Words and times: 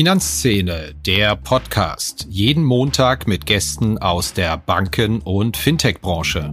Finanzszene, 0.00 0.94
der 1.04 1.36
Podcast. 1.36 2.26
Jeden 2.30 2.64
Montag 2.64 3.28
mit 3.28 3.44
Gästen 3.44 3.98
aus 3.98 4.32
der 4.32 4.56
Banken- 4.56 5.20
und 5.20 5.58
Fintech-Branche. 5.58 6.50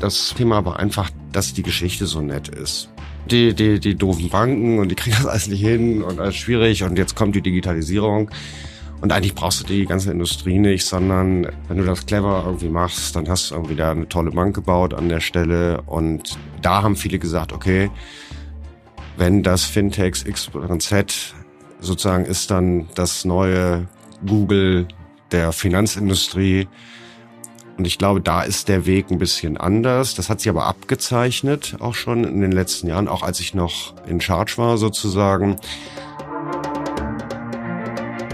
Das 0.00 0.32
Thema 0.34 0.64
war 0.64 0.78
einfach, 0.78 1.10
dass 1.32 1.52
die 1.52 1.62
Geschichte 1.62 2.06
so 2.06 2.22
nett 2.22 2.48
ist. 2.48 2.88
Die, 3.30 3.52
die, 3.52 3.78
die 3.80 3.94
doofen 3.94 4.30
Banken 4.30 4.78
und 4.78 4.88
die 4.88 4.94
kriegen 4.94 5.16
das 5.16 5.26
alles 5.26 5.48
nicht 5.48 5.60
hin 5.60 6.02
und 6.02 6.18
alles 6.20 6.36
schwierig 6.36 6.82
und 6.82 6.96
jetzt 6.96 7.14
kommt 7.14 7.36
die 7.36 7.42
Digitalisierung. 7.42 8.30
Und 9.02 9.12
eigentlich 9.12 9.34
brauchst 9.34 9.60
du 9.60 9.66
die 9.66 9.84
ganze 9.84 10.10
Industrie 10.10 10.58
nicht, 10.58 10.86
sondern 10.86 11.48
wenn 11.68 11.76
du 11.76 11.84
das 11.84 12.06
clever 12.06 12.44
irgendwie 12.46 12.70
machst, 12.70 13.14
dann 13.14 13.28
hast 13.28 13.50
du 13.50 13.56
irgendwie 13.56 13.76
da 13.76 13.90
eine 13.90 14.08
tolle 14.08 14.30
Bank 14.30 14.54
gebaut 14.54 14.94
an 14.94 15.10
der 15.10 15.20
Stelle. 15.20 15.82
Und 15.82 16.38
da 16.62 16.82
haben 16.82 16.96
viele 16.96 17.18
gesagt, 17.18 17.52
okay, 17.52 17.90
wenn 19.16 19.42
das 19.42 19.64
Fintechs 19.64 20.24
X 20.24 20.48
und 20.48 20.82
Z 20.82 21.34
sozusagen 21.80 22.24
ist 22.24 22.50
dann 22.50 22.88
das 22.94 23.24
neue 23.24 23.86
Google 24.26 24.88
der 25.32 25.52
Finanzindustrie. 25.52 26.68
Und 27.76 27.86
ich 27.86 27.98
glaube, 27.98 28.20
da 28.20 28.42
ist 28.42 28.68
der 28.68 28.86
Weg 28.86 29.10
ein 29.10 29.18
bisschen 29.18 29.56
anders. 29.56 30.14
Das 30.14 30.30
hat 30.30 30.40
sich 30.40 30.48
aber 30.48 30.66
abgezeichnet, 30.66 31.76
auch 31.80 31.94
schon 31.94 32.24
in 32.24 32.40
den 32.40 32.52
letzten 32.52 32.86
Jahren, 32.86 33.08
auch 33.08 33.22
als 33.22 33.40
ich 33.40 33.52
noch 33.54 33.94
in 34.06 34.20
Charge 34.20 34.54
war 34.56 34.78
sozusagen. 34.78 35.56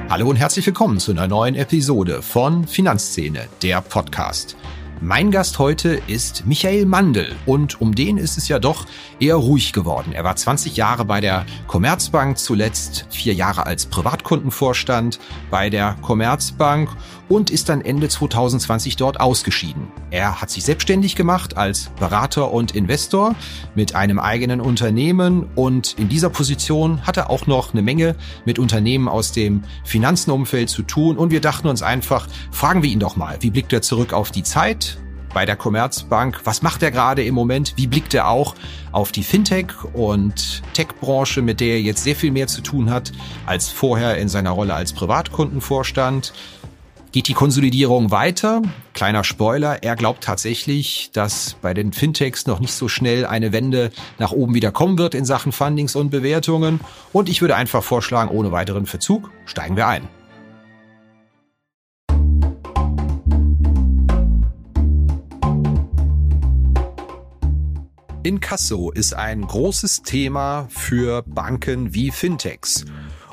Hallo 0.08 0.28
und 0.28 0.36
herzlich 0.36 0.66
willkommen 0.66 0.98
zu 0.98 1.12
einer 1.12 1.28
neuen 1.28 1.54
Episode 1.54 2.20
von 2.20 2.66
Finanzszene, 2.66 3.48
der 3.62 3.80
Podcast. 3.80 4.56
Mein 5.02 5.30
Gast 5.30 5.58
heute 5.58 5.98
ist 6.08 6.44
Michael 6.44 6.84
Mandel 6.84 7.34
und 7.46 7.80
um 7.80 7.94
den 7.94 8.18
ist 8.18 8.36
es 8.36 8.48
ja 8.48 8.58
doch 8.58 8.84
eher 9.18 9.36
ruhig 9.36 9.72
geworden. 9.72 10.12
Er 10.12 10.24
war 10.24 10.36
20 10.36 10.76
Jahre 10.76 11.06
bei 11.06 11.22
der 11.22 11.46
Commerzbank, 11.68 12.36
zuletzt 12.36 13.06
vier 13.08 13.32
Jahre 13.32 13.64
als 13.64 13.86
Privatkundenvorstand 13.86 15.18
bei 15.50 15.70
der 15.70 15.96
Commerzbank 16.02 16.90
und 17.30 17.48
ist 17.48 17.70
dann 17.70 17.80
Ende 17.80 18.08
2020 18.08 18.96
dort 18.96 19.20
ausgeschieden. 19.20 19.88
Er 20.10 20.42
hat 20.42 20.50
sich 20.50 20.64
selbstständig 20.64 21.16
gemacht 21.16 21.56
als 21.56 21.90
Berater 21.98 22.52
und 22.52 22.74
Investor 22.74 23.34
mit 23.74 23.94
einem 23.94 24.18
eigenen 24.18 24.60
Unternehmen 24.60 25.48
und 25.54 25.98
in 25.98 26.10
dieser 26.10 26.28
Position 26.28 27.06
hat 27.06 27.16
er 27.16 27.30
auch 27.30 27.46
noch 27.46 27.72
eine 27.72 27.82
Menge 27.82 28.16
mit 28.44 28.58
Unternehmen 28.58 29.08
aus 29.08 29.32
dem 29.32 29.62
Finanzenumfeld 29.84 30.68
zu 30.68 30.82
tun 30.82 31.16
und 31.16 31.30
wir 31.30 31.40
dachten 31.40 31.68
uns 31.68 31.82
einfach, 31.82 32.26
fragen 32.50 32.82
wir 32.82 32.90
ihn 32.90 33.00
doch 33.00 33.16
mal, 33.16 33.38
wie 33.40 33.50
blickt 33.50 33.72
er 33.72 33.80
zurück 33.80 34.12
auf 34.12 34.32
die 34.32 34.42
Zeit 34.42 34.98
bei 35.32 35.46
der 35.46 35.56
Commerzbank. 35.56 36.40
Was 36.44 36.62
macht 36.62 36.82
er 36.82 36.90
gerade 36.90 37.22
im 37.22 37.34
Moment? 37.34 37.74
Wie 37.76 37.86
blickt 37.86 38.14
er 38.14 38.28
auch 38.28 38.54
auf 38.92 39.12
die 39.12 39.22
Fintech- 39.22 39.84
und 39.92 40.62
Tech-Branche, 40.74 41.42
mit 41.42 41.60
der 41.60 41.74
er 41.74 41.80
jetzt 41.80 42.02
sehr 42.02 42.16
viel 42.16 42.32
mehr 42.32 42.48
zu 42.48 42.62
tun 42.62 42.90
hat 42.90 43.12
als 43.46 43.68
vorher 43.68 44.18
in 44.18 44.28
seiner 44.28 44.50
Rolle 44.50 44.74
als 44.74 44.92
Privatkundenvorstand? 44.92 46.32
Geht 47.12 47.26
die 47.26 47.34
Konsolidierung 47.34 48.12
weiter? 48.12 48.62
Kleiner 48.94 49.24
Spoiler, 49.24 49.82
er 49.82 49.96
glaubt 49.96 50.22
tatsächlich, 50.22 51.10
dass 51.12 51.56
bei 51.60 51.74
den 51.74 51.92
Fintechs 51.92 52.46
noch 52.46 52.60
nicht 52.60 52.72
so 52.72 52.86
schnell 52.86 53.26
eine 53.26 53.50
Wende 53.50 53.90
nach 54.20 54.30
oben 54.30 54.54
wieder 54.54 54.70
kommen 54.70 54.96
wird 54.96 55.16
in 55.16 55.24
Sachen 55.24 55.50
Fundings 55.50 55.96
und 55.96 56.10
Bewertungen. 56.10 56.78
Und 57.12 57.28
ich 57.28 57.40
würde 57.40 57.56
einfach 57.56 57.82
vorschlagen, 57.82 58.30
ohne 58.30 58.52
weiteren 58.52 58.86
Verzug 58.86 59.32
steigen 59.44 59.74
wir 59.74 59.88
ein. 59.88 60.08
Inkasso 68.22 68.92
ist 68.92 69.14
ein 69.14 69.42
großes 69.48 70.02
Thema 70.02 70.68
für 70.70 71.24
Banken 71.26 71.92
wie 71.92 72.12
Fintechs. 72.12 72.84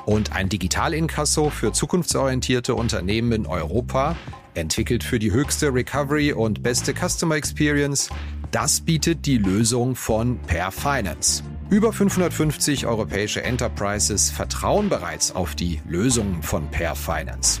Und 0.08 0.32
ein 0.32 0.48
Digital-Inkasso 0.48 1.50
für 1.50 1.74
zukunftsorientierte 1.74 2.74
Unternehmen 2.74 3.30
in 3.32 3.46
Europa, 3.46 4.16
entwickelt 4.54 5.04
für 5.04 5.18
die 5.18 5.32
höchste 5.32 5.74
Recovery 5.74 6.32
und 6.32 6.62
beste 6.62 6.94
Customer 6.94 7.34
Experience, 7.34 8.08
das 8.50 8.80
bietet 8.80 9.26
die 9.26 9.36
Lösung 9.36 9.94
von 9.96 10.38
Per 10.46 10.72
Finance. 10.72 11.42
Über 11.68 11.92
550 11.92 12.86
europäische 12.86 13.42
Enterprises 13.42 14.30
vertrauen 14.30 14.88
bereits 14.88 15.36
auf 15.36 15.54
die 15.54 15.82
Lösungen 15.86 16.42
von 16.42 16.70
Per 16.70 16.96
Finance. 16.96 17.60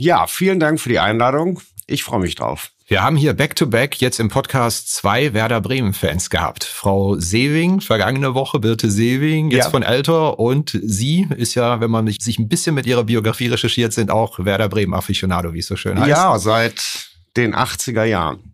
Ja, 0.00 0.28
vielen 0.28 0.60
Dank 0.60 0.80
für 0.80 0.90
die 0.90 1.00
Einladung. 1.00 1.60
Ich 1.88 2.04
freue 2.04 2.20
mich 2.20 2.36
drauf. 2.36 2.70
Wir 2.86 3.02
haben 3.02 3.16
hier 3.16 3.34
back-to-back 3.34 3.94
-back 3.94 4.00
jetzt 4.00 4.20
im 4.20 4.28
Podcast 4.28 4.94
zwei 4.94 5.34
Werder 5.34 5.60
Bremen-Fans 5.60 6.30
gehabt. 6.30 6.62
Frau 6.62 7.18
Sewing, 7.18 7.80
vergangene 7.80 8.32
Woche, 8.32 8.60
Birte 8.60 8.92
Sewing, 8.92 9.50
jetzt 9.50 9.64
ja. 9.64 9.70
von 9.70 9.82
Elter. 9.82 10.38
Und 10.38 10.78
sie 10.84 11.26
ist 11.36 11.56
ja, 11.56 11.80
wenn 11.80 11.90
man 11.90 12.06
sich 12.06 12.38
ein 12.38 12.48
bisschen 12.48 12.76
mit 12.76 12.86
ihrer 12.86 13.02
Biografie 13.02 13.48
recherchiert, 13.48 13.92
sind 13.92 14.12
auch 14.12 14.38
Werder 14.38 14.68
Bremen-Afficionado, 14.68 15.52
wie 15.52 15.58
es 15.58 15.66
so 15.66 15.74
schön 15.74 15.98
heißt. 15.98 16.08
Ja, 16.08 16.38
seit 16.38 17.10
den 17.36 17.56
80er 17.56 18.04
Jahren. 18.04 18.47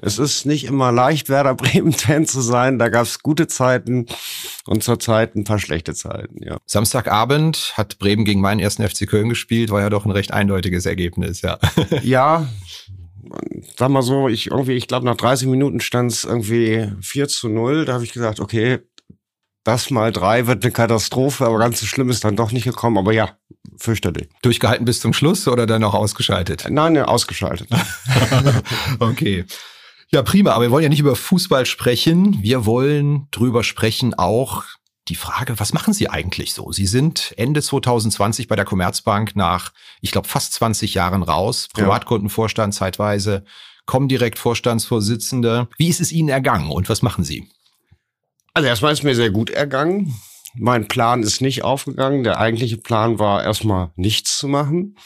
Es 0.00 0.18
ist 0.18 0.46
nicht 0.46 0.64
immer 0.64 0.92
leicht, 0.92 1.28
Werder 1.28 1.54
Bremen-Fan 1.54 2.26
zu 2.26 2.40
sein. 2.40 2.78
Da 2.78 2.88
gab 2.88 3.02
es 3.04 3.20
gute 3.20 3.48
Zeiten 3.48 4.06
und 4.66 4.84
zurzeit 4.84 5.34
ein 5.34 5.44
paar 5.44 5.58
schlechte 5.58 5.94
Zeiten, 5.94 6.42
ja. 6.42 6.58
Samstagabend 6.66 7.72
hat 7.76 7.98
Bremen 7.98 8.24
gegen 8.24 8.40
meinen 8.40 8.60
ersten 8.60 8.88
FC 8.88 9.08
Köln 9.08 9.28
gespielt, 9.28 9.70
war 9.70 9.80
ja 9.80 9.90
doch 9.90 10.04
ein 10.04 10.12
recht 10.12 10.32
eindeutiges 10.32 10.86
Ergebnis, 10.86 11.42
ja. 11.42 11.58
ja, 12.02 12.48
sag 13.76 13.90
mal 13.90 14.02
so, 14.02 14.28
ich 14.28 14.50
irgendwie, 14.50 14.72
ich 14.72 14.86
glaube, 14.86 15.06
nach 15.06 15.16
30 15.16 15.48
Minuten 15.48 15.80
stand 15.80 16.12
es 16.12 16.24
irgendwie 16.24 16.92
4 17.00 17.28
zu 17.28 17.48
0. 17.48 17.84
Da 17.84 17.94
habe 17.94 18.04
ich 18.04 18.12
gesagt, 18.12 18.40
okay, 18.40 18.78
das 19.64 19.90
mal 19.90 20.12
drei 20.12 20.46
wird 20.46 20.64
eine 20.64 20.72
Katastrophe, 20.72 21.44
aber 21.44 21.58
ganz 21.58 21.80
so 21.80 21.86
schlimm 21.86 22.08
ist 22.08 22.24
dann 22.24 22.36
doch 22.36 22.52
nicht 22.52 22.64
gekommen. 22.64 22.96
Aber 22.96 23.12
ja, 23.12 23.36
fürchterlich. 23.76 24.28
Durchgehalten 24.42 24.84
bis 24.84 25.00
zum 25.00 25.12
Schluss 25.12 25.46
oder 25.46 25.66
dann 25.66 25.84
auch 25.84 25.94
ausgeschaltet? 25.94 26.66
Nein, 26.70 26.94
ne, 26.94 27.08
ausgeschaltet. 27.08 27.68
okay. 28.98 29.44
Ja, 30.10 30.22
prima. 30.22 30.52
Aber 30.52 30.64
wir 30.64 30.70
wollen 30.70 30.84
ja 30.84 30.88
nicht 30.88 31.00
über 31.00 31.16
Fußball 31.16 31.66
sprechen. 31.66 32.38
Wir 32.42 32.64
wollen 32.64 33.28
drüber 33.30 33.62
sprechen 33.62 34.14
auch 34.14 34.64
die 35.08 35.14
Frage, 35.14 35.58
was 35.58 35.72
machen 35.72 35.94
Sie 35.94 36.08
eigentlich 36.08 36.52
so? 36.52 36.70
Sie 36.72 36.86
sind 36.86 37.32
Ende 37.36 37.62
2020 37.62 38.46
bei 38.46 38.56
der 38.56 38.64
Commerzbank 38.64 39.36
nach, 39.36 39.72
ich 40.00 40.10
glaube, 40.10 40.28
fast 40.28 40.52
20 40.54 40.94
Jahren 40.94 41.22
raus, 41.22 41.68
Privatkundenvorstand 41.72 42.74
zeitweise, 42.74 43.44
Comdirect 43.86 44.38
Vorstandsvorsitzende. 44.38 45.68
Wie 45.78 45.88
ist 45.88 46.00
es 46.00 46.12
Ihnen 46.12 46.28
ergangen 46.28 46.70
und 46.70 46.88
was 46.88 47.02
machen 47.02 47.24
Sie? 47.24 47.48
Also 48.52 48.68
erstmal 48.68 48.92
ist 48.92 49.02
mir 49.02 49.14
sehr 49.14 49.30
gut 49.30 49.50
ergangen. 49.50 50.14
Mein 50.54 50.88
Plan 50.88 51.22
ist 51.22 51.40
nicht 51.40 51.64
aufgegangen. 51.64 52.24
Der 52.24 52.38
eigentliche 52.38 52.76
Plan 52.76 53.18
war 53.18 53.42
erstmal 53.42 53.90
nichts 53.96 54.36
zu 54.36 54.48
machen, 54.48 54.96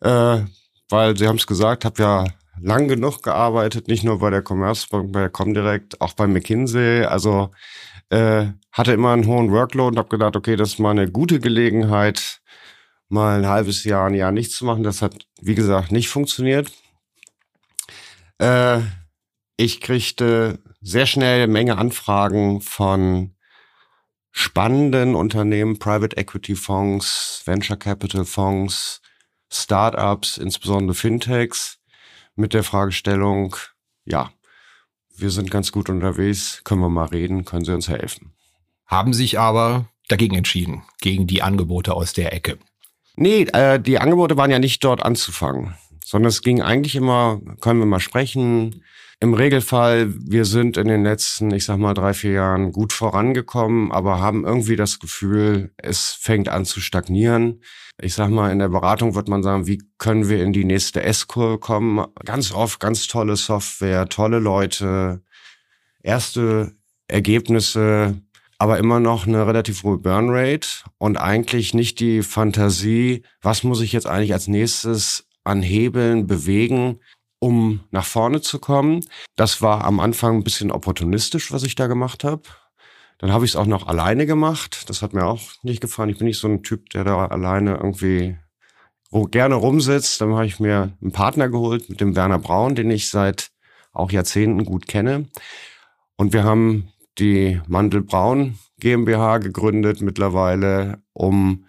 äh, 0.00 0.40
weil 0.88 1.16
Sie 1.16 1.28
haben 1.28 1.36
es 1.36 1.46
gesagt, 1.46 1.84
habe 1.84 2.02
ja 2.02 2.24
lang 2.60 2.88
genug 2.88 3.22
gearbeitet, 3.22 3.88
nicht 3.88 4.04
nur 4.04 4.18
bei 4.18 4.30
der 4.30 4.42
Commerzbank, 4.42 5.12
bei 5.12 5.20
der 5.20 5.30
Comdirect, 5.30 6.00
auch 6.00 6.14
bei 6.14 6.26
McKinsey. 6.26 7.04
Also 7.04 7.50
äh, 8.10 8.46
hatte 8.72 8.92
immer 8.92 9.12
einen 9.12 9.26
hohen 9.26 9.50
Workload 9.50 9.94
und 9.94 9.98
habe 9.98 10.08
gedacht, 10.08 10.36
okay, 10.36 10.56
das 10.56 10.70
ist 10.70 10.78
mal 10.78 10.90
eine 10.90 11.10
gute 11.10 11.40
Gelegenheit, 11.40 12.40
mal 13.08 13.38
ein 13.38 13.46
halbes 13.46 13.84
Jahr, 13.84 14.06
ein 14.06 14.14
Jahr 14.14 14.32
nichts 14.32 14.56
zu 14.56 14.64
machen. 14.64 14.82
Das 14.82 15.02
hat, 15.02 15.26
wie 15.40 15.54
gesagt, 15.54 15.92
nicht 15.92 16.08
funktioniert. 16.08 16.72
Äh, 18.38 18.80
ich 19.56 19.80
kriegte 19.80 20.60
sehr 20.80 21.06
schnell 21.06 21.42
eine 21.42 21.52
Menge 21.52 21.78
Anfragen 21.78 22.60
von 22.60 23.34
spannenden 24.30 25.14
Unternehmen, 25.14 25.78
Private 25.78 26.16
Equity 26.16 26.54
Fonds, 26.54 27.42
Venture 27.44 27.76
Capital 27.76 28.24
Fonds, 28.24 29.00
Startups, 29.50 30.38
insbesondere 30.38 30.94
Fintechs, 30.94 31.77
mit 32.38 32.54
der 32.54 32.62
Fragestellung, 32.62 33.56
ja, 34.04 34.30
wir 35.16 35.30
sind 35.30 35.50
ganz 35.50 35.72
gut 35.72 35.90
unterwegs, 35.90 36.62
können 36.64 36.80
wir 36.80 36.88
mal 36.88 37.06
reden, 37.06 37.44
können 37.44 37.64
Sie 37.64 37.74
uns 37.74 37.88
helfen. 37.88 38.32
Haben 38.86 39.12
sich 39.12 39.38
aber 39.38 39.88
dagegen 40.08 40.36
entschieden, 40.36 40.82
gegen 41.00 41.26
die 41.26 41.42
Angebote 41.42 41.94
aus 41.94 42.12
der 42.12 42.32
Ecke. 42.32 42.58
Nee, 43.16 43.42
äh, 43.52 43.80
die 43.80 43.98
Angebote 43.98 44.36
waren 44.36 44.50
ja 44.50 44.58
nicht 44.58 44.82
dort 44.84 45.02
anzufangen, 45.02 45.74
sondern 46.04 46.28
es 46.28 46.42
ging 46.42 46.62
eigentlich 46.62 46.94
immer, 46.94 47.40
können 47.60 47.80
wir 47.80 47.86
mal 47.86 48.00
sprechen, 48.00 48.84
im 49.20 49.34
Regelfall, 49.34 50.14
wir 50.14 50.44
sind 50.44 50.76
in 50.76 50.86
den 50.86 51.02
letzten, 51.02 51.50
ich 51.50 51.64
sag 51.64 51.78
mal, 51.78 51.94
drei, 51.94 52.14
vier 52.14 52.32
Jahren 52.32 52.70
gut 52.70 52.92
vorangekommen, 52.92 53.90
aber 53.90 54.20
haben 54.20 54.44
irgendwie 54.44 54.76
das 54.76 55.00
Gefühl, 55.00 55.72
es 55.76 56.10
fängt 56.10 56.48
an 56.48 56.64
zu 56.64 56.80
stagnieren. 56.80 57.62
Ich 58.00 58.14
sag 58.14 58.30
mal, 58.30 58.52
in 58.52 58.60
der 58.60 58.68
Beratung 58.68 59.16
wird 59.16 59.28
man 59.28 59.42
sagen, 59.42 59.66
wie 59.66 59.82
können 59.98 60.28
wir 60.28 60.44
in 60.44 60.52
die 60.52 60.64
nächste 60.64 61.02
S-Kurve 61.02 61.58
kommen? 61.58 62.06
Ganz 62.24 62.52
oft 62.52 62.78
ganz 62.78 63.08
tolle 63.08 63.34
Software, 63.34 64.08
tolle 64.08 64.38
Leute, 64.38 65.22
erste 66.00 66.76
Ergebnisse, 67.08 68.22
aber 68.58 68.78
immer 68.78 69.00
noch 69.00 69.26
eine 69.26 69.48
relativ 69.48 69.82
hohe 69.82 69.98
Burnrate 69.98 70.68
und 70.98 71.16
eigentlich 71.16 71.74
nicht 71.74 71.98
die 71.98 72.22
Fantasie, 72.22 73.24
was 73.42 73.64
muss 73.64 73.80
ich 73.80 73.92
jetzt 73.92 74.06
eigentlich 74.06 74.32
als 74.32 74.46
nächstes 74.46 75.26
an 75.42 75.62
Hebeln 75.62 76.26
bewegen, 76.28 77.00
um 77.40 77.80
nach 77.90 78.04
vorne 78.04 78.40
zu 78.40 78.58
kommen. 78.58 79.04
Das 79.36 79.62
war 79.62 79.84
am 79.84 80.00
Anfang 80.00 80.36
ein 80.36 80.44
bisschen 80.44 80.70
opportunistisch, 80.70 81.52
was 81.52 81.62
ich 81.62 81.74
da 81.74 81.86
gemacht 81.86 82.24
habe. 82.24 82.42
Dann 83.18 83.32
habe 83.32 83.44
ich 83.44 83.52
es 83.52 83.56
auch 83.56 83.66
noch 83.66 83.86
alleine 83.86 84.26
gemacht. 84.26 84.88
Das 84.88 85.02
hat 85.02 85.12
mir 85.12 85.24
auch 85.24 85.40
nicht 85.62 85.80
gefallen. 85.80 86.10
Ich 86.10 86.18
bin 86.18 86.26
nicht 86.26 86.38
so 86.38 86.48
ein 86.48 86.62
Typ, 86.62 86.90
der 86.90 87.04
da 87.04 87.26
alleine 87.26 87.74
irgendwie 87.74 88.36
gerne 89.10 89.56
rumsitzt. 89.56 90.20
Dann 90.20 90.34
habe 90.34 90.46
ich 90.46 90.60
mir 90.60 90.96
einen 91.00 91.12
Partner 91.12 91.48
geholt 91.48 91.88
mit 91.88 92.00
dem 92.00 92.14
Werner 92.14 92.38
Braun, 92.38 92.74
den 92.74 92.90
ich 92.90 93.10
seit 93.10 93.50
auch 93.92 94.12
Jahrzehnten 94.12 94.64
gut 94.64 94.86
kenne. 94.86 95.28
Und 96.16 96.32
wir 96.32 96.44
haben 96.44 96.92
die 97.18 97.60
Mandel 97.66 98.02
Braun 98.02 98.58
GmbH 98.78 99.38
gegründet 99.38 100.00
mittlerweile, 100.00 101.02
um 101.12 101.66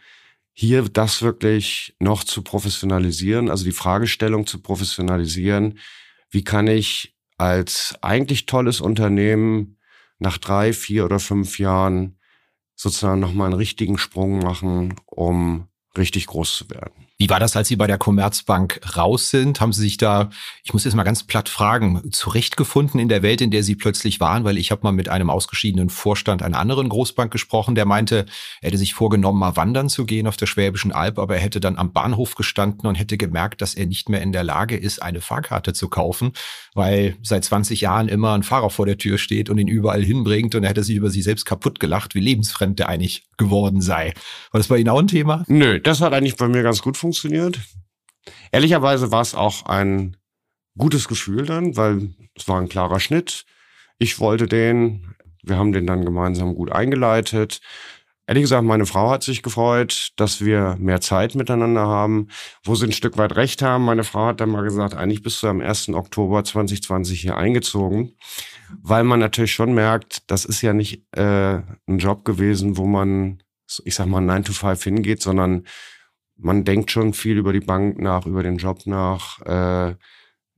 hier 0.59 0.83
das 0.89 1.21
wirklich 1.21 1.95
noch 1.99 2.25
zu 2.25 2.41
professionalisieren, 2.41 3.49
also 3.49 3.63
die 3.63 3.71
Fragestellung 3.71 4.45
zu 4.45 4.61
professionalisieren. 4.61 5.79
Wie 6.31 6.43
kann 6.43 6.67
ich 6.67 7.15
als 7.37 7.95
eigentlich 8.01 8.45
tolles 8.45 8.81
Unternehmen 8.81 9.77
nach 10.17 10.37
drei, 10.37 10.73
vier 10.73 11.05
oder 11.05 11.21
fünf 11.21 11.59
Jahren 11.59 12.19
sozusagen 12.75 13.21
nochmal 13.21 13.45
einen 13.45 13.55
richtigen 13.55 13.97
Sprung 13.97 14.39
machen, 14.39 14.95
um 15.05 15.69
richtig 15.97 16.27
groß 16.27 16.57
zu 16.57 16.69
werden? 16.69 17.08
Wie 17.21 17.29
war 17.29 17.41
das, 17.41 17.57
als 17.57 17.67
Sie 17.67 17.75
bei 17.75 17.85
der 17.85 17.97
Commerzbank 17.97 18.79
raus 18.95 19.29
sind? 19.29 19.59
Haben 19.59 19.73
Sie 19.73 19.81
sich 19.81 19.97
da, 19.97 20.29
ich 20.63 20.71
muss 20.71 20.85
jetzt 20.85 20.95
mal 20.95 21.03
ganz 21.03 21.23
platt 21.23 21.49
fragen, 21.49 22.01
zurechtgefunden 22.13 22.97
in 22.97 23.09
der 23.09 23.21
Welt, 23.23 23.41
in 23.41 23.51
der 23.51 23.61
Sie 23.61 23.75
plötzlich 23.75 24.21
waren? 24.21 24.45
Weil 24.45 24.57
ich 24.57 24.71
habe 24.71 24.83
mal 24.83 24.93
mit 24.93 25.09
einem 25.09 25.29
ausgeschiedenen 25.29 25.89
Vorstand 25.89 26.41
einer 26.41 26.57
anderen 26.57 26.87
Großbank 26.87 27.29
gesprochen, 27.29 27.75
der 27.75 27.85
meinte, 27.85 28.25
er 28.61 28.67
hätte 28.67 28.77
sich 28.77 28.93
vorgenommen, 28.93 29.37
mal 29.37 29.57
wandern 29.57 29.89
zu 29.89 30.05
gehen 30.05 30.27
auf 30.27 30.37
der 30.37 30.45
Schwäbischen 30.45 30.93
Alb, 30.93 31.19
aber 31.19 31.35
er 31.35 31.41
hätte 31.41 31.59
dann 31.59 31.75
am 31.75 31.91
Bahnhof 31.91 32.35
gestanden 32.35 32.87
und 32.87 32.95
hätte 32.95 33.17
gemerkt, 33.17 33.61
dass 33.61 33.73
er 33.73 33.85
nicht 33.85 34.07
mehr 34.07 34.21
in 34.21 34.31
der 34.31 34.45
Lage 34.45 34.77
ist, 34.77 35.03
eine 35.03 35.19
Fahrkarte 35.19 35.73
zu 35.73 35.89
kaufen, 35.89 36.31
weil 36.73 37.17
seit 37.21 37.43
20 37.43 37.81
Jahren 37.81 38.07
immer 38.07 38.33
ein 38.33 38.43
Fahrer 38.43 38.69
vor 38.69 38.85
der 38.85 38.97
Tür 38.97 39.17
steht 39.17 39.49
und 39.49 39.57
ihn 39.57 39.67
überall 39.67 40.03
hinbringt 40.03 40.55
und 40.55 40.63
er 40.63 40.69
hätte 40.69 40.85
sich 40.85 40.95
über 40.95 41.09
sich 41.09 41.25
selbst 41.25 41.43
kaputt 41.43 41.81
gelacht, 41.81 42.15
wie 42.15 42.21
lebensfremd 42.21 42.79
er 42.79 42.87
eigentlich 42.87 43.27
geworden 43.35 43.81
sei. 43.81 44.13
War 44.51 44.59
das 44.59 44.67
bei 44.67 44.77
Ihnen 44.77 44.87
auch 44.87 44.99
ein 44.99 45.07
Thema? 45.07 45.43
Nö, 45.47 45.81
das 45.81 45.99
hat 45.99 46.13
eigentlich 46.13 46.37
bei 46.37 46.47
mir 46.47 46.63
ganz 46.63 46.81
gut 46.81 46.95
funktioniert 46.95 47.08
funktioniert. 47.09 47.59
Ehrlicherweise 48.51 49.11
war 49.11 49.21
es 49.21 49.33
auch 49.33 49.65
ein 49.65 50.15
gutes 50.77 51.07
Gefühl 51.07 51.45
dann, 51.45 51.75
weil 51.75 52.13
es 52.35 52.47
war 52.47 52.61
ein 52.61 52.69
klarer 52.69 52.99
Schnitt. 52.99 53.45
Ich 53.97 54.19
wollte 54.19 54.47
den, 54.47 55.15
wir 55.43 55.57
haben 55.57 55.71
den 55.71 55.87
dann 55.87 56.05
gemeinsam 56.05 56.53
gut 56.53 56.71
eingeleitet. 56.71 57.61
Ehrlich 58.27 58.43
gesagt, 58.43 58.63
meine 58.63 58.85
Frau 58.85 59.09
hat 59.09 59.23
sich 59.23 59.41
gefreut, 59.41 60.11
dass 60.17 60.45
wir 60.45 60.77
mehr 60.79 61.01
Zeit 61.01 61.33
miteinander 61.33 61.87
haben, 61.87 62.27
wo 62.63 62.75
sie 62.75 62.85
ein 62.85 62.91
Stück 62.91 63.17
weit 63.17 63.35
recht 63.35 63.63
haben. 63.63 63.85
Meine 63.85 64.03
Frau 64.03 64.27
hat 64.27 64.39
dann 64.39 64.51
mal 64.51 64.61
gesagt, 64.61 64.93
eigentlich 64.93 65.23
bist 65.23 65.41
du 65.41 65.47
am 65.47 65.61
1. 65.61 65.89
Oktober 65.89 66.43
2020 66.43 67.19
hier 67.19 67.37
eingezogen, 67.37 68.13
weil 68.83 69.03
man 69.03 69.19
natürlich 69.19 69.53
schon 69.53 69.73
merkt, 69.73 70.29
das 70.29 70.45
ist 70.45 70.61
ja 70.61 70.73
nicht 70.73 71.03
äh, 71.17 71.55
ein 71.87 71.97
Job 71.97 72.23
gewesen, 72.23 72.77
wo 72.77 72.85
man, 72.85 73.41
ich 73.83 73.95
sag 73.95 74.05
mal, 74.05 74.21
9 74.21 74.43
to 74.43 74.53
5 74.53 74.83
hingeht, 74.83 75.23
sondern 75.23 75.65
man 76.39 76.63
denkt 76.63 76.91
schon 76.91 77.13
viel 77.13 77.37
über 77.37 77.53
die 77.53 77.59
Bank 77.59 77.99
nach, 77.99 78.25
über 78.25 78.43
den 78.43 78.57
Job 78.57 78.85
nach, 78.85 79.41
äh, 79.45 79.95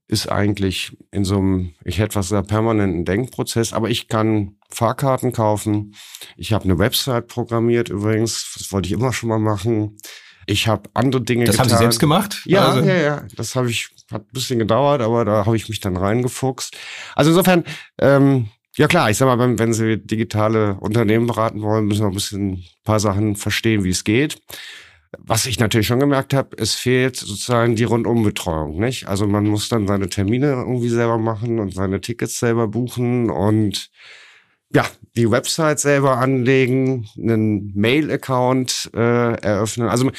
ist 0.08 0.28
eigentlich 0.28 0.98
in 1.12 1.24
so 1.24 1.38
einem, 1.38 1.74
ich 1.86 2.00
hätte 2.00 2.16
was 2.16 2.28
gesagt, 2.28 2.50
permanenten 2.50 3.06
Denkprozess, 3.06 3.72
aber 3.72 3.90
ich 3.90 4.10
kann 4.10 4.58
Fahrkarten 4.70 5.32
kaufen. 5.32 5.96
Ich 6.36 6.52
habe 6.52 6.66
eine 6.66 6.78
Website 6.78 7.28
programmiert 7.28 7.90
übrigens, 7.90 8.54
das 8.58 8.72
wollte 8.72 8.88
ich 8.88 8.94
immer 8.94 9.14
schon 9.14 9.30
mal 9.30 9.40
machen. 9.40 9.98
Ich 10.48 10.68
habe 10.68 10.90
andere 10.94 11.22
Dinge 11.22 11.46
das 11.46 11.54
getan. 11.54 11.66
Das 11.66 11.74
haben 11.74 11.78
Sie 11.78 11.84
selbst 11.84 12.00
gemacht? 12.00 12.42
Ja, 12.46 12.70
also. 12.70 12.88
ja, 12.88 12.96
ja. 12.96 13.28
Das 13.36 13.56
habe 13.56 13.70
ich, 13.70 13.90
hat 14.12 14.24
ein 14.24 14.34
bisschen 14.34 14.60
gedauert, 14.60 15.02
aber 15.02 15.24
da 15.24 15.46
habe 15.46 15.56
ich 15.56 15.70
mich 15.70 15.80
dann 15.80 15.96
reingefuchst. 15.96 16.76
Also 17.16 17.32
insofern, 17.32 17.64
ähm, 17.98 18.50
ja 18.76 18.88
klar, 18.88 19.10
ich 19.10 19.18
sag 19.18 19.28
mal, 19.28 19.40
wenn, 19.40 19.60
wenn 19.60 19.74
Sie 19.74 19.98
digitale 19.98 20.76
Unternehmen 20.76 21.28
beraten 21.28 21.62
wollen, 21.62 21.86
müssen 21.86 22.02
wir 22.02 22.08
ein 22.08 22.14
bisschen 22.14 22.54
ein 22.54 22.64
paar 22.84 23.00
Sachen 23.00 23.38
verstehen, 23.38 23.86
wie 23.86 23.90
es 23.90 24.04
geht. 24.04 24.42
Was 25.18 25.46
ich 25.46 25.60
natürlich 25.60 25.88
schon 25.88 26.00
gemerkt 26.00 26.34
habe, 26.34 26.56
es 26.58 26.74
fehlt 26.74 27.18
sozusagen 27.18 27.76
die 27.76 27.84
Rundumbetreuung, 27.84 28.80
nicht? 28.80 29.08
Also 29.08 29.28
man 29.28 29.46
muss 29.46 29.68
dann 29.68 29.86
seine 29.86 30.08
Termine 30.08 30.52
irgendwie 30.52 30.90
selber 30.90 31.18
machen 31.18 31.60
und 31.60 31.74
seine 31.74 32.00
Tickets 32.00 32.40
selber 32.40 32.70
buchen 32.70 33.30
und 33.30 33.90
ja, 34.74 34.86
die 35.18 35.30
Website 35.30 35.80
selber 35.80 36.18
anlegen, 36.18 37.08
einen 37.18 37.74
Mail-Account 37.76 38.92
äh, 38.94 39.34
eröffnen. 39.42 39.90
Also 39.90 40.12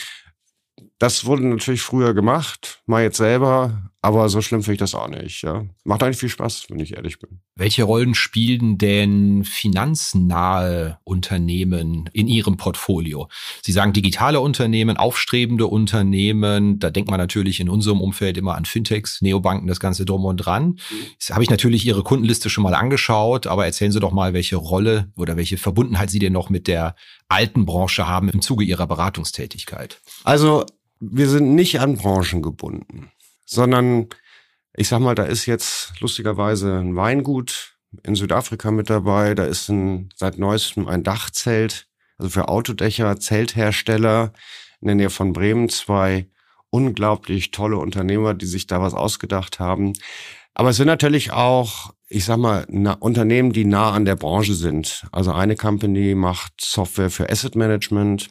das 0.99 1.25
wurde 1.25 1.47
natürlich 1.47 1.83
früher 1.83 2.13
gemacht, 2.13 2.83
mal 2.87 3.03
jetzt 3.03 3.17
selber, 3.17 3.92
aber 4.05 4.29
so 4.29 4.43
schlimm 4.43 4.65
finde 4.65 4.75
ich 4.75 4.79
das 4.81 4.97
auch 4.97 5.07
nicht. 5.07 5.43
Ja. 5.43 5.65
Macht 5.85 6.03
eigentlich 6.03 6.19
viel 6.19 6.29
Spaß, 6.29 6.67
wenn 6.69 6.81
ich 6.81 6.97
ehrlich 6.97 7.21
bin. 7.21 7.39
Welche 7.55 7.85
Rollen 7.85 8.17
spielen 8.17 8.77
denn 8.77 9.45
finanznahe 9.45 10.99
Unternehmen 11.05 12.11
in 12.13 12.27
Ihrem 12.27 12.57
Portfolio? 12.57 13.29
Sie 13.63 13.71
sagen 13.71 13.93
digitale 13.93 14.41
Unternehmen, 14.41 14.97
aufstrebende 14.97 15.69
Unternehmen. 15.69 16.81
Da 16.81 16.91
denkt 16.91 17.11
man 17.11 17.21
natürlich 17.21 17.61
in 17.61 17.69
unserem 17.69 18.01
Umfeld 18.01 18.37
immer 18.37 18.57
an 18.57 18.65
Fintechs, 18.65 19.23
Neobanken, 19.23 19.69
das 19.69 19.79
Ganze 19.79 20.05
drum 20.05 20.25
und 20.25 20.39
dran. 20.39 20.81
Jetzt 21.13 21.31
habe 21.31 21.45
ich 21.45 21.51
natürlich 21.51 21.87
Ihre 21.87 22.03
Kundenliste 22.03 22.51
schon 22.51 22.65
mal 22.65 22.75
angeschaut, 22.75 23.47
aber 23.47 23.67
erzählen 23.67 23.93
Sie 23.93 24.01
doch 24.01 24.13
mal, 24.13 24.35
welche 24.35 24.57
Rolle 24.57 25.13
oder 25.17 25.37
welche 25.37 25.59
Verbundenheit 25.59 26.11
Sie 26.11 26.19
denn 26.19 26.33
noch 26.33 26.51
mit 26.51 26.67
der 26.67 26.97
alten 27.29 27.67
Branche 27.67 28.09
haben 28.09 28.29
im 28.31 28.43
Zuge 28.43 28.65
Ihrer 28.65 28.89
Beratungstätigkeit. 28.89 30.01
Also 30.25 30.67
wir 30.99 31.29
sind 31.29 31.55
nicht 31.55 31.79
an 31.79 31.97
Branchen 31.99 32.43
gebunden 32.43 33.13
sondern 33.45 34.09
ich 34.75 34.89
sag 34.89 35.01
mal, 35.01 35.15
da 35.15 35.25
ist 35.25 35.47
jetzt 35.47 35.93
lustigerweise 36.01 36.79
ein 36.79 36.97
Weingut 36.97 37.77
in 38.03 38.15
Südafrika 38.15 38.71
mit 38.71 38.89
dabei, 38.89 39.35
da 39.35 39.45
ist 39.45 39.69
ein, 39.69 40.09
seit 40.17 40.39
neuestem 40.39 40.89
ein 40.89 41.03
Dachzelt, 41.03 41.89
also 42.17 42.31
für 42.31 42.49
Autodächer, 42.49 43.19
Zelthersteller 43.19 44.33
in 44.81 44.87
der 44.87 44.95
Nähe 44.97 45.11
von 45.11 45.33
Bremen, 45.33 45.69
zwei 45.69 46.29
unglaublich 46.71 47.51
tolle 47.51 47.77
Unternehmer, 47.77 48.33
die 48.33 48.47
sich 48.47 48.67
da 48.67 48.81
was 48.81 48.95
ausgedacht 48.95 49.61
haben. 49.61 49.93
Aber 50.55 50.71
es 50.71 50.77
sind 50.77 50.87
natürlich 50.87 51.33
auch, 51.33 51.93
ich 52.09 52.25
sag 52.25 52.39
mal, 52.39 52.65
Unternehmen, 53.01 53.53
die 53.53 53.65
nah 53.65 53.93
an 53.93 54.07
der 54.07 54.17
Branche 54.17 54.55
sind. 54.55 55.05
Also 55.13 55.33
eine 55.33 55.57
Company 55.57 56.15
macht 56.15 56.55
Software 56.61 57.11
für 57.11 57.29
Asset 57.29 57.57
Management, 57.57 58.31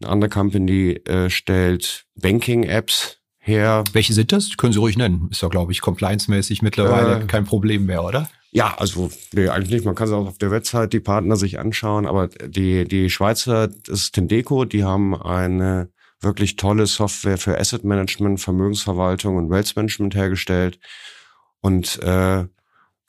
eine 0.00 0.10
andere 0.10 0.30
Company 0.30 1.00
äh, 1.04 1.30
stellt 1.30 2.06
Banking-Apps 2.14 3.23
her. 3.46 3.84
Welche 3.92 4.12
sind 4.12 4.32
das? 4.32 4.56
Können 4.56 4.72
Sie 4.72 4.78
ruhig 4.78 4.96
nennen. 4.96 5.28
Ist 5.30 5.42
ja, 5.42 5.48
glaube 5.48 5.72
ich, 5.72 5.80
compliance-mäßig 5.80 6.62
mittlerweile 6.62 7.22
äh, 7.22 7.26
kein 7.26 7.44
Problem 7.44 7.86
mehr, 7.86 8.02
oder? 8.02 8.28
Ja, 8.50 8.74
also 8.78 9.10
nee, 9.32 9.48
eigentlich 9.48 9.70
nicht. 9.70 9.84
Man 9.84 9.94
kann 9.94 10.06
es 10.06 10.12
auch 10.12 10.26
auf 10.26 10.38
der 10.38 10.50
Website 10.50 10.92
die 10.92 11.00
Partner 11.00 11.36
sich 11.36 11.58
anschauen, 11.58 12.06
aber 12.06 12.28
die, 12.28 12.86
die 12.86 13.10
Schweizer 13.10 13.68
ist 13.88 14.12
Tendeco, 14.12 14.64
die 14.64 14.84
haben 14.84 15.20
eine 15.20 15.90
wirklich 16.20 16.56
tolle 16.56 16.86
Software 16.86 17.36
für 17.36 17.58
Asset 17.58 17.84
Management, 17.84 18.40
Vermögensverwaltung 18.40 19.36
und 19.36 19.50
Wealth 19.50 19.76
Management 19.76 20.14
hergestellt. 20.14 20.78
Und 21.60 22.00
äh, 22.02 22.46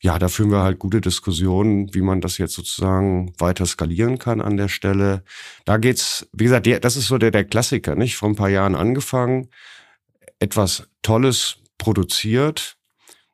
ja, 0.01 0.19
da 0.19 0.27
führen 0.27 0.51
wir 0.51 0.63
halt 0.63 0.79
gute 0.79 0.99
Diskussionen, 0.99 1.93
wie 1.93 2.01
man 2.01 2.21
das 2.21 2.37
jetzt 2.37 2.53
sozusagen 2.53 3.33
weiter 3.37 3.65
skalieren 3.65 4.17
kann 4.17 4.41
an 4.41 4.57
der 4.57 4.67
Stelle. 4.67 5.23
Da 5.63 5.77
geht's, 5.77 6.27
wie 6.33 6.43
gesagt, 6.43 6.67
das 6.83 6.97
ist 6.97 7.07
so 7.07 7.17
der, 7.17 7.31
der 7.31 7.45
Klassiker, 7.45 7.95
nicht? 7.95 8.17
Vor 8.17 8.29
ein 8.29 8.35
paar 8.35 8.49
Jahren 8.49 8.75
angefangen 8.75 9.49
etwas 10.39 10.87
Tolles 11.01 11.57
produziert. 11.77 12.77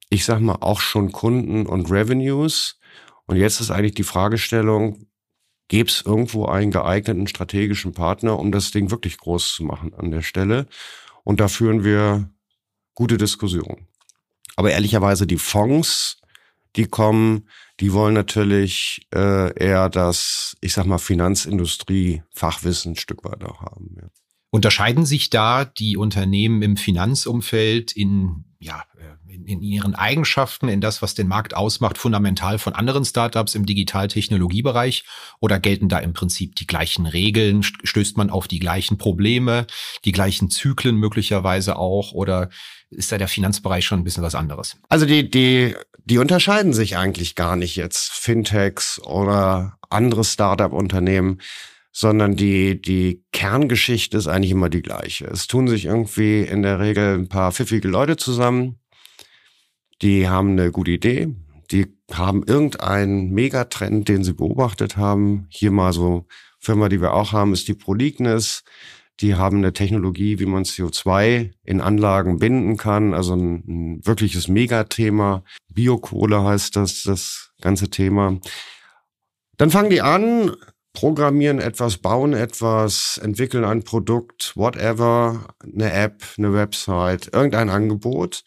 Ich 0.09 0.25
sag 0.25 0.39
mal 0.39 0.57
auch 0.61 0.81
schon 0.81 1.11
Kunden 1.11 1.65
und 1.65 1.89
Revenues. 1.91 2.79
Und 3.25 3.37
jetzt 3.37 3.61
ist 3.61 3.71
eigentlich 3.71 3.93
die 3.93 4.03
Fragestellung, 4.03 5.07
gäbe 5.67 5.89
es 5.89 6.01
irgendwo 6.05 6.45
einen 6.45 6.71
geeigneten 6.71 7.27
strategischen 7.27 7.93
Partner, 7.93 8.37
um 8.37 8.51
das 8.51 8.71
Ding 8.71 8.91
wirklich 8.91 9.17
groß 9.17 9.55
zu 9.55 9.63
machen 9.63 9.93
an 9.93 10.11
der 10.11 10.21
Stelle. 10.21 10.67
Und 11.23 11.39
da 11.39 11.47
führen 11.47 11.83
wir 11.83 12.29
gute 12.93 13.17
Diskussionen. 13.17 13.87
Aber 14.57 14.71
ehrlicherweise 14.71 15.25
die 15.25 15.37
Fonds, 15.37 16.19
die 16.75 16.87
kommen, 16.87 17.47
die 17.79 17.93
wollen 17.93 18.13
natürlich 18.13 19.07
äh, 19.13 19.53
eher 19.57 19.89
das, 19.89 20.55
ich 20.61 20.73
sag 20.73 20.85
mal, 20.85 20.97
Finanzindustrie-Fachwissen 20.97 22.93
ein 22.93 22.95
Stück 22.97 23.23
weit 23.23 23.43
auch 23.43 23.61
haben. 23.61 23.95
Ja. 23.99 24.07
Unterscheiden 24.51 25.05
sich 25.05 25.29
da 25.29 25.63
die 25.63 25.95
Unternehmen 25.95 26.61
im 26.61 26.75
Finanzumfeld 26.75 27.93
in, 27.93 28.43
ja, 28.59 28.83
äh, 28.97 29.33
in, 29.33 29.45
in, 29.45 29.61
ihren 29.61 29.95
Eigenschaften, 29.95 30.67
in 30.67 30.81
das, 30.81 31.01
was 31.01 31.15
den 31.15 31.29
Markt 31.29 31.55
ausmacht, 31.55 31.97
fundamental 31.97 32.59
von 32.59 32.73
anderen 32.73 33.05
Startups 33.05 33.55
im 33.55 33.65
Digitaltechnologiebereich? 33.65 35.05
Oder 35.39 35.57
gelten 35.61 35.87
da 35.87 35.99
im 35.99 36.11
Prinzip 36.11 36.57
die 36.57 36.67
gleichen 36.67 37.05
Regeln? 37.05 37.63
Stößt 37.63 38.17
man 38.17 38.29
auf 38.29 38.49
die 38.49 38.59
gleichen 38.59 38.97
Probleme, 38.97 39.67
die 40.03 40.11
gleichen 40.11 40.49
Zyklen 40.49 40.97
möglicherweise 40.97 41.77
auch? 41.77 42.11
Oder 42.11 42.49
ist 42.89 43.09
da 43.13 43.17
der 43.17 43.29
Finanzbereich 43.29 43.85
schon 43.85 44.01
ein 44.01 44.03
bisschen 44.03 44.23
was 44.23 44.35
anderes? 44.35 44.75
Also 44.89 45.05
die, 45.05 45.29
die, 45.29 45.75
die 46.03 46.17
unterscheiden 46.17 46.73
sich 46.73 46.97
eigentlich 46.97 47.35
gar 47.35 47.55
nicht 47.55 47.77
jetzt, 47.77 48.11
Fintechs 48.11 48.99
oder 48.99 49.77
andere 49.89 50.25
Startup-Unternehmen 50.25 51.39
sondern 51.91 52.35
die, 52.35 52.81
die 52.81 53.23
Kerngeschichte 53.31 54.17
ist 54.17 54.27
eigentlich 54.27 54.51
immer 54.51 54.69
die 54.69 54.81
gleiche. 54.81 55.25
Es 55.25 55.47
tun 55.47 55.67
sich 55.67 55.85
irgendwie 55.85 56.41
in 56.41 56.63
der 56.63 56.79
Regel 56.79 57.15
ein 57.15 57.27
paar 57.27 57.51
pfiffige 57.51 57.87
Leute 57.87 58.17
zusammen, 58.17 58.79
die 60.01 60.27
haben 60.27 60.51
eine 60.51 60.71
gute 60.71 60.91
Idee, 60.91 61.35
die 61.71 61.87
haben 62.11 62.43
irgendeinen 62.43 63.31
Megatrend, 63.31 64.09
den 64.09 64.23
sie 64.23 64.33
beobachtet 64.33 64.97
haben. 64.97 65.47
Hier 65.49 65.71
mal 65.71 65.93
so 65.93 66.25
Firma, 66.59 66.89
die 66.89 67.01
wir 67.01 67.13
auch 67.13 67.31
haben, 67.31 67.53
ist 67.53 67.67
die 67.67 67.73
Prolignis. 67.73 68.63
Die 69.19 69.35
haben 69.35 69.57
eine 69.57 69.73
Technologie, 69.73 70.39
wie 70.39 70.47
man 70.47 70.63
CO2 70.63 71.51
in 71.63 71.81
Anlagen 71.81 72.39
binden 72.39 72.77
kann, 72.77 73.13
also 73.13 73.35
ein, 73.35 73.63
ein 73.67 74.05
wirkliches 74.05 74.47
Megathema. 74.47 75.43
Biokohle 75.69 76.43
heißt 76.43 76.75
das, 76.75 77.03
das 77.03 77.51
ganze 77.61 77.89
Thema. 77.89 78.39
Dann 79.57 79.69
fangen 79.69 79.91
die 79.91 80.01
an, 80.01 80.55
programmieren 80.93 81.59
etwas, 81.59 81.97
bauen 81.97 82.33
etwas, 82.33 83.19
entwickeln 83.23 83.65
ein 83.65 83.83
Produkt, 83.83 84.53
whatever, 84.55 85.47
eine 85.63 85.91
App, 85.91 86.23
eine 86.37 86.53
Website, 86.53 87.29
irgendein 87.33 87.69
Angebot. 87.69 88.43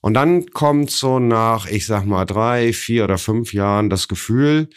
Und 0.00 0.14
dann 0.14 0.46
kommt 0.50 0.90
so 0.90 1.18
nach, 1.18 1.66
ich 1.66 1.86
sag 1.86 2.04
mal, 2.04 2.24
drei, 2.24 2.72
vier 2.72 3.04
oder 3.04 3.18
fünf 3.18 3.52
Jahren 3.52 3.90
das 3.90 4.08
Gefühl, 4.08 4.68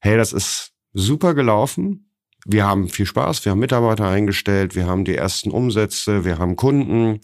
hey, 0.00 0.16
das 0.16 0.32
ist 0.32 0.72
super 0.92 1.34
gelaufen. 1.34 2.10
Wir 2.44 2.66
haben 2.66 2.88
viel 2.88 3.06
Spaß, 3.06 3.44
wir 3.44 3.52
haben 3.52 3.60
Mitarbeiter 3.60 4.08
eingestellt, 4.08 4.74
wir 4.74 4.86
haben 4.86 5.04
die 5.04 5.14
ersten 5.14 5.52
Umsätze, 5.52 6.24
wir 6.24 6.38
haben 6.38 6.56
Kunden. 6.56 7.20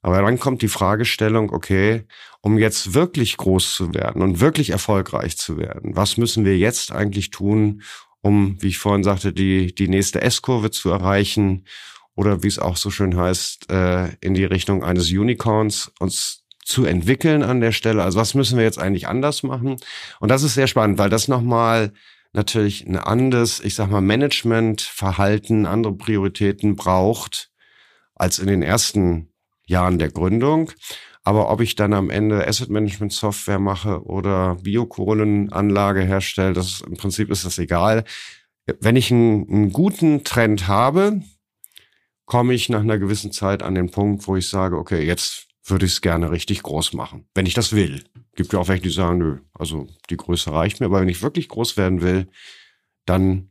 Aber 0.00 0.20
dann 0.20 0.40
kommt 0.40 0.62
die 0.62 0.68
Fragestellung, 0.68 1.52
okay, 1.52 2.06
um 2.40 2.58
jetzt 2.58 2.94
wirklich 2.94 3.36
groß 3.36 3.74
zu 3.74 3.94
werden 3.94 4.20
und 4.20 4.40
wirklich 4.40 4.70
erfolgreich 4.70 5.38
zu 5.38 5.58
werden, 5.58 5.94
was 5.94 6.16
müssen 6.16 6.44
wir 6.44 6.58
jetzt 6.58 6.90
eigentlich 6.90 7.30
tun, 7.30 7.82
um, 8.22 8.56
wie 8.60 8.68
ich 8.68 8.78
vorhin 8.78 9.04
sagte, 9.04 9.32
die, 9.32 9.74
die 9.74 9.88
nächste 9.88 10.22
S-Kurve 10.22 10.70
zu 10.70 10.90
erreichen 10.90 11.64
oder 12.14 12.42
wie 12.42 12.48
es 12.48 12.58
auch 12.58 12.76
so 12.76 12.90
schön 12.90 13.16
heißt, 13.16 13.70
äh, 13.70 14.14
in 14.20 14.34
die 14.34 14.44
Richtung 14.44 14.84
eines 14.84 15.10
Unicorns 15.10 15.92
uns 15.98 16.44
zu 16.64 16.84
entwickeln 16.84 17.42
an 17.42 17.60
der 17.60 17.72
Stelle. 17.72 18.02
Also 18.02 18.18
was 18.18 18.34
müssen 18.34 18.56
wir 18.56 18.64
jetzt 18.64 18.78
eigentlich 18.78 19.08
anders 19.08 19.42
machen? 19.42 19.76
Und 20.20 20.30
das 20.30 20.42
ist 20.42 20.54
sehr 20.54 20.68
spannend, 20.68 20.98
weil 20.98 21.10
das 21.10 21.28
nochmal 21.28 21.92
natürlich 22.32 22.86
ein 22.86 22.96
anderes, 22.96 23.60
ich 23.60 23.74
sag 23.74 23.90
mal, 23.90 24.00
Managementverhalten, 24.00 25.66
andere 25.66 25.94
Prioritäten 25.94 26.76
braucht 26.76 27.50
als 28.14 28.38
in 28.38 28.46
den 28.46 28.62
ersten 28.62 29.32
Jahren 29.66 29.98
der 29.98 30.10
Gründung. 30.10 30.70
Aber 31.24 31.50
ob 31.50 31.60
ich 31.60 31.76
dann 31.76 31.92
am 31.92 32.10
Ende 32.10 32.46
Asset 32.46 32.68
Management 32.70 33.12
Software 33.12 33.60
mache 33.60 34.02
oder 34.04 34.56
Biokohlenanlage 34.56 36.02
herstelle, 36.02 36.52
das 36.52 36.80
im 36.80 36.96
Prinzip 36.96 37.30
ist 37.30 37.44
das 37.44 37.58
egal. 37.58 38.04
Wenn 38.80 38.96
ich 38.96 39.12
einen, 39.12 39.48
einen 39.48 39.72
guten 39.72 40.24
Trend 40.24 40.66
habe, 40.66 41.22
komme 42.26 42.54
ich 42.54 42.68
nach 42.68 42.80
einer 42.80 42.98
gewissen 42.98 43.32
Zeit 43.32 43.62
an 43.62 43.74
den 43.74 43.90
Punkt, 43.90 44.26
wo 44.26 44.36
ich 44.36 44.48
sage, 44.48 44.76
okay, 44.76 45.04
jetzt 45.04 45.48
würde 45.64 45.86
ich 45.86 45.92
es 45.92 46.00
gerne 46.00 46.30
richtig 46.30 46.62
groß 46.62 46.92
machen, 46.92 47.28
wenn 47.34 47.46
ich 47.46 47.54
das 47.54 47.72
will. 47.72 48.02
Gibt 48.34 48.52
ja 48.52 48.58
auch 48.58 48.68
welche, 48.68 48.82
die 48.82 48.90
sagen, 48.90 49.18
nö, 49.18 49.38
also 49.54 49.86
die 50.10 50.16
Größe 50.16 50.52
reicht 50.52 50.80
mir, 50.80 50.86
aber 50.86 51.00
wenn 51.00 51.08
ich 51.08 51.22
wirklich 51.22 51.48
groß 51.48 51.76
werden 51.76 52.00
will, 52.02 52.28
dann 53.06 53.50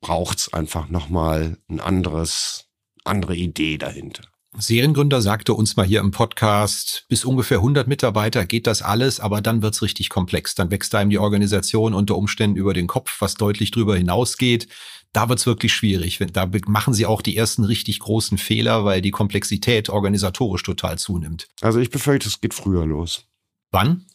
braucht's 0.00 0.52
einfach 0.52 0.88
nochmal 0.88 1.56
ein 1.68 1.80
anderes, 1.80 2.68
andere 3.04 3.34
Idee 3.36 3.78
dahinter. 3.78 4.24
Seriengründer 4.56 5.20
sagte 5.20 5.52
uns 5.52 5.76
mal 5.76 5.84
hier 5.84 6.00
im 6.00 6.12
Podcast, 6.12 7.06
bis 7.08 7.24
ungefähr 7.24 7.58
100 7.58 7.88
Mitarbeiter 7.88 8.46
geht 8.46 8.66
das 8.66 8.82
alles, 8.82 9.18
aber 9.18 9.40
dann 9.40 9.62
wird's 9.62 9.82
richtig 9.82 10.08
komplex. 10.08 10.54
Dann 10.54 10.70
wächst 10.70 10.94
einem 10.94 11.10
die 11.10 11.18
Organisation 11.18 11.92
unter 11.92 12.16
Umständen 12.16 12.56
über 12.56 12.72
den 12.72 12.86
Kopf, 12.86 13.20
was 13.20 13.34
deutlich 13.34 13.72
drüber 13.72 13.96
hinausgeht. 13.96 14.68
Da 15.12 15.28
wird's 15.28 15.46
wirklich 15.46 15.74
schwierig. 15.74 16.20
Da 16.32 16.48
machen 16.66 16.94
sie 16.94 17.06
auch 17.06 17.20
die 17.20 17.36
ersten 17.36 17.64
richtig 17.64 17.98
großen 17.98 18.38
Fehler, 18.38 18.84
weil 18.84 19.00
die 19.02 19.10
Komplexität 19.10 19.90
organisatorisch 19.90 20.62
total 20.62 20.98
zunimmt. 20.98 21.48
Also 21.60 21.80
ich 21.80 21.90
befürchte, 21.90 22.28
es 22.28 22.40
geht 22.40 22.54
früher 22.54 22.86
los. 22.86 23.24
Wann? 23.72 24.06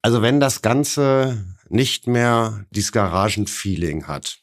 Also 0.00 0.22
wenn 0.22 0.38
das 0.38 0.62
Ganze 0.62 1.44
nicht 1.68 2.06
mehr 2.06 2.64
dieses 2.70 2.92
Garagenfeeling 2.92 4.06
hat 4.06 4.38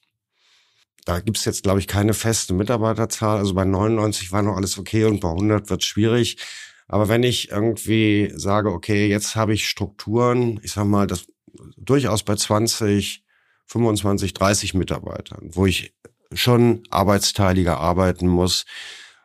da 1.05 1.19
gibt's 1.19 1.45
jetzt, 1.45 1.63
glaube 1.63 1.79
ich, 1.79 1.87
keine 1.87 2.13
feste 2.13 2.53
Mitarbeiterzahl. 2.53 3.37
Also 3.37 3.53
bei 3.53 3.65
99 3.65 4.31
war 4.31 4.41
noch 4.41 4.55
alles 4.55 4.77
okay 4.77 5.05
und 5.05 5.19
bei 5.19 5.29
100 5.29 5.69
wird's 5.69 5.85
schwierig. 5.85 6.37
Aber 6.87 7.09
wenn 7.09 7.23
ich 7.23 7.51
irgendwie 7.51 8.31
sage, 8.35 8.71
okay, 8.71 9.07
jetzt 9.07 9.35
habe 9.35 9.53
ich 9.53 9.67
Strukturen, 9.67 10.59
ich 10.63 10.71
sag 10.73 10.85
mal, 10.85 11.07
das 11.07 11.25
durchaus 11.77 12.23
bei 12.23 12.35
20, 12.35 13.23
25, 13.67 14.33
30 14.33 14.73
Mitarbeitern, 14.73 15.49
wo 15.53 15.65
ich 15.65 15.93
schon 16.33 16.83
arbeitsteiliger 16.89 17.79
arbeiten 17.79 18.27
muss, 18.27 18.65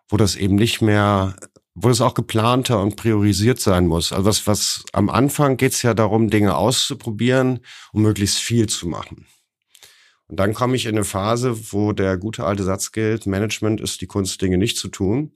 wo 0.09 0.17
das 0.17 0.37
eben 0.37 0.55
nicht 0.55 0.81
mehr, 0.81 1.37
wo 1.75 1.91
es 1.91 2.01
auch 2.01 2.15
geplanter 2.15 2.81
und 2.81 2.97
priorisiert 2.97 3.61
sein 3.61 3.87
muss. 3.87 4.13
Also 4.13 4.27
was, 4.27 4.47
was 4.47 4.85
am 4.93 5.09
Anfang 5.11 5.57
geht's 5.57 5.83
ja 5.83 5.95
darum, 5.95 6.31
Dinge 6.31 6.57
auszuprobieren 6.57 7.61
und 7.93 8.03
möglichst 8.03 8.39
viel 8.39 8.69
zu 8.69 8.89
machen. 8.89 9.27
Und 10.29 10.39
dann 10.39 10.55
komme 10.55 10.77
ich 10.77 10.87
in 10.87 10.95
eine 10.95 11.05
Phase, 11.05 11.73
wo 11.73 11.93
der 11.93 12.19
gute 12.19 12.45
alte 12.45 12.63
Satz 12.63 12.93
gilt, 12.93 13.27
Management 13.27 13.81
ist 13.81 14.01
die 14.01 14.07
Kunst, 14.07 14.41
Dinge 14.41 14.59
nicht 14.59 14.77
zu 14.77 14.89
tun. 14.89 15.33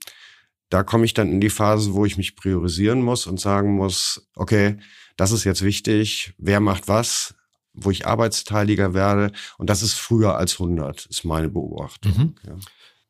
Da 0.69 0.83
komme 0.83 1.05
ich 1.05 1.13
dann 1.13 1.31
in 1.31 1.41
die 1.41 1.49
Phase, 1.49 1.93
wo 1.93 2.05
ich 2.05 2.17
mich 2.17 2.35
priorisieren 2.35 3.01
muss 3.01 3.27
und 3.27 3.39
sagen 3.39 3.75
muss, 3.75 4.29
okay, 4.35 4.77
das 5.17 5.31
ist 5.31 5.43
jetzt 5.43 5.63
wichtig, 5.63 6.33
wer 6.37 6.59
macht 6.59 6.87
was, 6.87 7.35
wo 7.73 7.91
ich 7.91 8.07
arbeitsteiliger 8.07 8.93
werde. 8.93 9.31
Und 9.57 9.69
das 9.69 9.81
ist 9.81 9.93
früher 9.93 10.37
als 10.37 10.53
100, 10.53 11.07
ist 11.07 11.25
meine 11.25 11.49
Beobachtung. 11.49 12.13
Mhm. 12.15 12.35
Ja. 12.47 12.55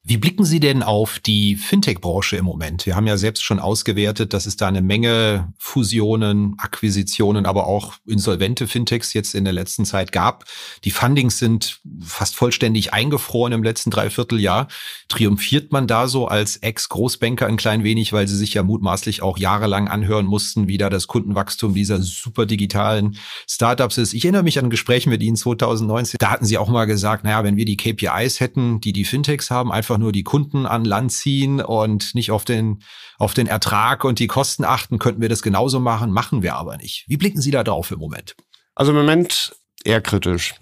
Wie 0.05 0.17
blicken 0.17 0.43
Sie 0.43 0.59
denn 0.59 0.83
auf 0.83 1.19
die 1.19 1.55
Fintech-Branche 1.55 2.35
im 2.35 2.43
Moment? 2.43 2.85
Wir 2.85 2.97
haben 2.97 3.07
ja 3.07 3.15
selbst 3.15 3.41
schon 3.41 3.59
ausgewertet, 3.59 4.33
dass 4.33 4.45
es 4.45 4.57
da 4.57 4.67
eine 4.67 4.81
Menge 4.81 5.53
Fusionen, 5.57 6.55
Akquisitionen, 6.57 7.45
aber 7.45 7.67
auch 7.67 7.93
insolvente 8.05 8.67
Fintechs 8.67 9.13
jetzt 9.13 9.33
in 9.33 9.45
der 9.45 9.53
letzten 9.53 9.85
Zeit 9.85 10.11
gab. 10.11 10.43
Die 10.83 10.91
Fundings 10.91 11.39
sind 11.39 11.79
fast 12.01 12.35
vollständig 12.35 12.91
eingefroren 12.91 13.53
im 13.53 13.63
letzten 13.63 13.91
Dreivierteljahr. 13.91 14.67
Triumphiert 15.07 15.71
man 15.71 15.87
da 15.87 16.09
so 16.09 16.27
als 16.27 16.57
Ex-Großbanker 16.57 17.47
ein 17.47 17.55
klein 17.55 17.85
wenig, 17.85 18.11
weil 18.11 18.27
sie 18.27 18.35
sich 18.35 18.53
ja 18.53 18.63
mutmaßlich 18.63 19.21
auch 19.21 19.37
jahrelang 19.37 19.87
anhören 19.87 20.25
mussten, 20.25 20.67
wie 20.67 20.77
da 20.77 20.89
das 20.89 21.07
Kundenwachstum 21.07 21.73
dieser 21.73 22.01
super 22.01 22.45
digitalen 22.45 23.15
Startups 23.49 23.97
ist? 23.97 24.13
Ich 24.13 24.25
erinnere 24.25 24.43
mich 24.43 24.59
an 24.59 24.69
Gespräche 24.69 25.09
mit 25.09 25.23
Ihnen 25.23 25.37
2019. 25.37 26.17
Da 26.19 26.29
hatten 26.29 26.43
Sie 26.43 26.57
auch 26.57 26.67
mal 26.67 26.83
gesagt, 26.83 27.23
naja, 27.23 27.45
wenn 27.45 27.55
wir 27.55 27.63
die 27.63 27.77
KPIs 27.77 28.41
hätten, 28.41 28.81
die 28.81 28.91
die 28.91 29.05
Fintechs 29.05 29.49
haben, 29.49 29.71
einfach 29.71 29.92
einfach 29.93 29.99
nur 29.99 30.11
die 30.11 30.23
Kunden 30.23 30.65
an 30.65 30.85
Land 30.85 31.11
ziehen 31.11 31.61
und 31.61 32.15
nicht 32.15 32.31
auf 32.31 32.45
den, 32.45 32.81
auf 33.19 33.35
den 33.35 33.45
Ertrag 33.45 34.03
und 34.03 34.17
die 34.17 34.27
Kosten 34.27 34.65
achten, 34.65 34.97
könnten 34.97 35.21
wir 35.21 35.29
das 35.29 35.43
genauso 35.43 35.79
machen, 35.79 36.11
machen 36.11 36.41
wir 36.41 36.55
aber 36.55 36.77
nicht. 36.77 37.05
Wie 37.07 37.17
blicken 37.17 37.41
Sie 37.41 37.51
da 37.51 37.63
drauf 37.63 37.91
im 37.91 37.99
Moment? 37.99 38.35
Also 38.73 38.91
im 38.91 38.97
Moment 38.97 39.55
eher 39.83 40.01
kritisch. 40.01 40.55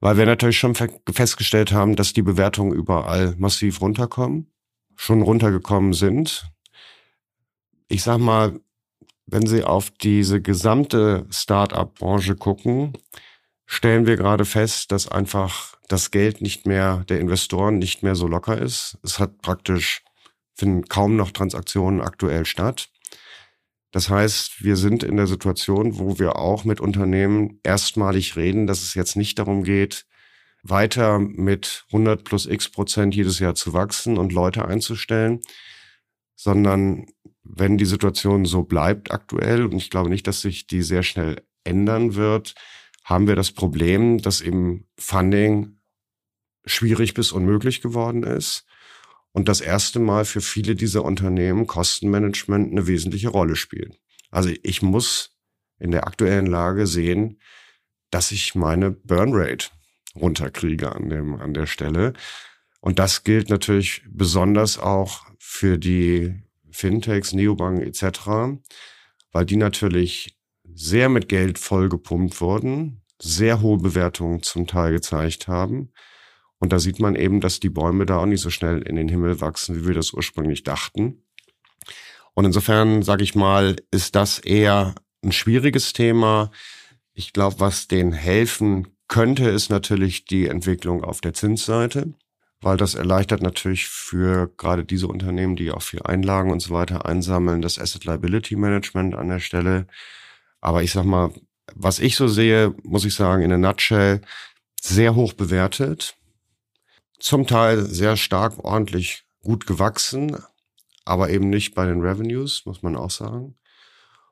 Weil 0.00 0.16
wir 0.18 0.26
natürlich 0.26 0.58
schon 0.58 0.74
festgestellt 0.74 1.72
haben, 1.72 1.94
dass 1.94 2.12
die 2.12 2.22
Bewertungen 2.22 2.72
überall 2.72 3.34
massiv 3.38 3.80
runterkommen, 3.80 4.52
schon 4.96 5.22
runtergekommen 5.22 5.92
sind. 5.92 6.50
Ich 7.88 8.02
sag 8.02 8.18
mal, 8.18 8.58
wenn 9.26 9.46
Sie 9.46 9.62
auf 9.62 9.90
diese 9.90 10.42
gesamte 10.42 11.26
Start-up-Branche 11.30 12.34
gucken, 12.34 12.92
stellen 13.66 14.06
wir 14.06 14.16
gerade 14.16 14.44
fest, 14.44 14.92
dass 14.92 15.08
einfach 15.08 15.76
das 15.88 16.10
Geld 16.10 16.40
nicht 16.40 16.66
mehr, 16.66 17.04
der 17.08 17.20
Investoren 17.20 17.78
nicht 17.78 18.02
mehr 18.02 18.14
so 18.14 18.26
locker 18.26 18.58
ist. 18.58 18.98
Es 19.02 19.18
hat 19.18 19.42
praktisch, 19.42 20.02
finden 20.54 20.88
kaum 20.88 21.16
noch 21.16 21.32
Transaktionen 21.32 22.00
aktuell 22.00 22.44
statt. 22.44 22.88
Das 23.92 24.08
heißt, 24.10 24.62
wir 24.62 24.76
sind 24.76 25.02
in 25.02 25.16
der 25.16 25.26
Situation, 25.26 25.98
wo 25.98 26.18
wir 26.18 26.36
auch 26.36 26.64
mit 26.64 26.80
Unternehmen 26.80 27.60
erstmalig 27.62 28.36
reden, 28.36 28.66
dass 28.66 28.82
es 28.82 28.94
jetzt 28.94 29.16
nicht 29.16 29.38
darum 29.38 29.62
geht, 29.64 30.06
weiter 30.62 31.18
mit 31.18 31.84
100 31.88 32.24
plus 32.24 32.46
x 32.46 32.68
Prozent 32.68 33.14
jedes 33.14 33.38
Jahr 33.38 33.54
zu 33.54 33.72
wachsen 33.72 34.18
und 34.18 34.32
Leute 34.32 34.66
einzustellen, 34.66 35.40
sondern 36.34 37.06
wenn 37.42 37.78
die 37.78 37.84
Situation 37.84 38.44
so 38.44 38.64
bleibt 38.64 39.12
aktuell, 39.12 39.64
und 39.64 39.76
ich 39.76 39.90
glaube 39.90 40.10
nicht, 40.10 40.26
dass 40.26 40.40
sich 40.40 40.66
die 40.66 40.82
sehr 40.82 41.02
schnell 41.02 41.42
ändern 41.64 42.16
wird, 42.16 42.54
haben 43.06 43.28
wir 43.28 43.36
das 43.36 43.52
Problem, 43.52 44.18
dass 44.18 44.40
eben 44.40 44.88
Funding 44.98 45.78
schwierig 46.64 47.14
bis 47.14 47.30
unmöglich 47.30 47.80
geworden 47.80 48.24
ist 48.24 48.66
und 49.30 49.48
das 49.48 49.60
erste 49.60 50.00
Mal 50.00 50.24
für 50.24 50.40
viele 50.40 50.74
dieser 50.74 51.04
Unternehmen 51.04 51.68
Kostenmanagement 51.68 52.72
eine 52.72 52.88
wesentliche 52.88 53.28
Rolle 53.28 53.54
spielt. 53.54 53.96
Also 54.32 54.50
ich 54.64 54.82
muss 54.82 55.38
in 55.78 55.92
der 55.92 56.08
aktuellen 56.08 56.46
Lage 56.46 56.88
sehen, 56.88 57.40
dass 58.10 58.32
ich 58.32 58.56
meine 58.56 58.90
Burnrate 58.90 59.68
runterkriege 60.16 60.90
an 60.90 61.08
dem, 61.08 61.36
an 61.36 61.54
der 61.54 61.66
Stelle. 61.66 62.12
Und 62.80 62.98
das 62.98 63.22
gilt 63.22 63.50
natürlich 63.50 64.02
besonders 64.08 64.80
auch 64.80 65.26
für 65.38 65.78
die 65.78 66.42
Fintechs, 66.72 67.32
Neobanken 67.32 67.86
etc., 67.86 68.58
weil 69.30 69.44
die 69.46 69.56
natürlich 69.56 70.35
sehr 70.76 71.08
mit 71.08 71.28
Geld 71.28 71.58
vollgepumpt 71.58 72.40
wurden, 72.40 73.00
sehr 73.20 73.62
hohe 73.62 73.78
Bewertungen 73.78 74.42
zum 74.42 74.66
Teil 74.66 74.92
gezeigt 74.92 75.48
haben. 75.48 75.90
Und 76.58 76.72
da 76.72 76.78
sieht 76.78 77.00
man 77.00 77.16
eben, 77.16 77.40
dass 77.40 77.60
die 77.60 77.70
Bäume 77.70 78.04
da 78.04 78.18
auch 78.18 78.26
nicht 78.26 78.42
so 78.42 78.50
schnell 78.50 78.82
in 78.82 78.96
den 78.96 79.08
Himmel 79.08 79.40
wachsen, 79.40 79.76
wie 79.76 79.86
wir 79.86 79.94
das 79.94 80.12
ursprünglich 80.12 80.64
dachten. 80.64 81.22
Und 82.34 82.44
insofern, 82.44 83.02
sage 83.02 83.24
ich 83.24 83.34
mal, 83.34 83.76
ist 83.90 84.14
das 84.14 84.38
eher 84.38 84.94
ein 85.24 85.32
schwieriges 85.32 85.94
Thema. 85.94 86.50
Ich 87.14 87.32
glaube, 87.32 87.58
was 87.58 87.88
denen 87.88 88.12
helfen 88.12 88.88
könnte, 89.08 89.48
ist 89.48 89.70
natürlich 89.70 90.26
die 90.26 90.46
Entwicklung 90.46 91.02
auf 91.02 91.22
der 91.22 91.32
Zinsseite, 91.32 92.12
weil 92.60 92.76
das 92.76 92.94
erleichtert 92.94 93.40
natürlich 93.42 93.86
für 93.86 94.52
gerade 94.58 94.84
diese 94.84 95.08
Unternehmen, 95.08 95.56
die 95.56 95.70
auch 95.70 95.82
viel 95.82 96.02
Einlagen 96.02 96.50
und 96.50 96.60
so 96.60 96.74
weiter 96.74 97.06
einsammeln, 97.06 97.62
das 97.62 97.78
Asset 97.78 98.04
Liability 98.04 98.56
Management 98.56 99.14
an 99.14 99.28
der 99.28 99.40
Stelle. 99.40 99.86
Aber 100.66 100.82
ich 100.82 100.90
sag 100.90 101.04
mal, 101.04 101.32
was 101.76 102.00
ich 102.00 102.16
so 102.16 102.26
sehe, 102.26 102.74
muss 102.82 103.04
ich 103.04 103.14
sagen, 103.14 103.44
in 103.44 103.52
a 103.52 103.56
nutshell, 103.56 104.20
sehr 104.80 105.14
hoch 105.14 105.32
bewertet, 105.32 106.16
zum 107.20 107.46
Teil 107.46 107.82
sehr 107.86 108.16
stark 108.16 108.58
ordentlich 108.64 109.22
gut 109.44 109.68
gewachsen, 109.68 110.36
aber 111.04 111.30
eben 111.30 111.50
nicht 111.50 111.76
bei 111.76 111.86
den 111.86 112.00
Revenues, 112.00 112.66
muss 112.66 112.82
man 112.82 112.96
auch 112.96 113.12
sagen. 113.12 113.54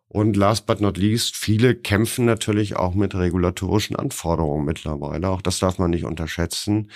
Und 0.09 0.37
last 0.37 0.67
but 0.67 0.81
not 0.81 0.97
least, 0.97 1.37
viele 1.37 1.77
kämpfen 1.77 2.25
natürlich 2.25 2.75
auch 2.75 2.95
mit 2.95 3.15
regulatorischen 3.15 3.95
Anforderungen 3.95 4.65
mittlerweile. 4.65 5.29
Auch 5.29 5.41
das 5.41 5.61
darf 5.61 5.79
man 5.79 5.93
nicht 5.93 6.05
unterschätzen. 6.05 6.91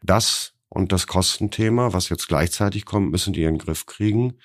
Das 0.00 0.52
und 0.68 0.92
das 0.92 1.08
Kostenthema, 1.08 1.92
was 1.92 2.08
jetzt 2.08 2.28
gleichzeitig 2.28 2.84
kommt, 2.84 3.10
müssen 3.10 3.32
die 3.32 3.42
in 3.42 3.54
den 3.54 3.58
Griff 3.58 3.86
kriegen. 3.86 4.38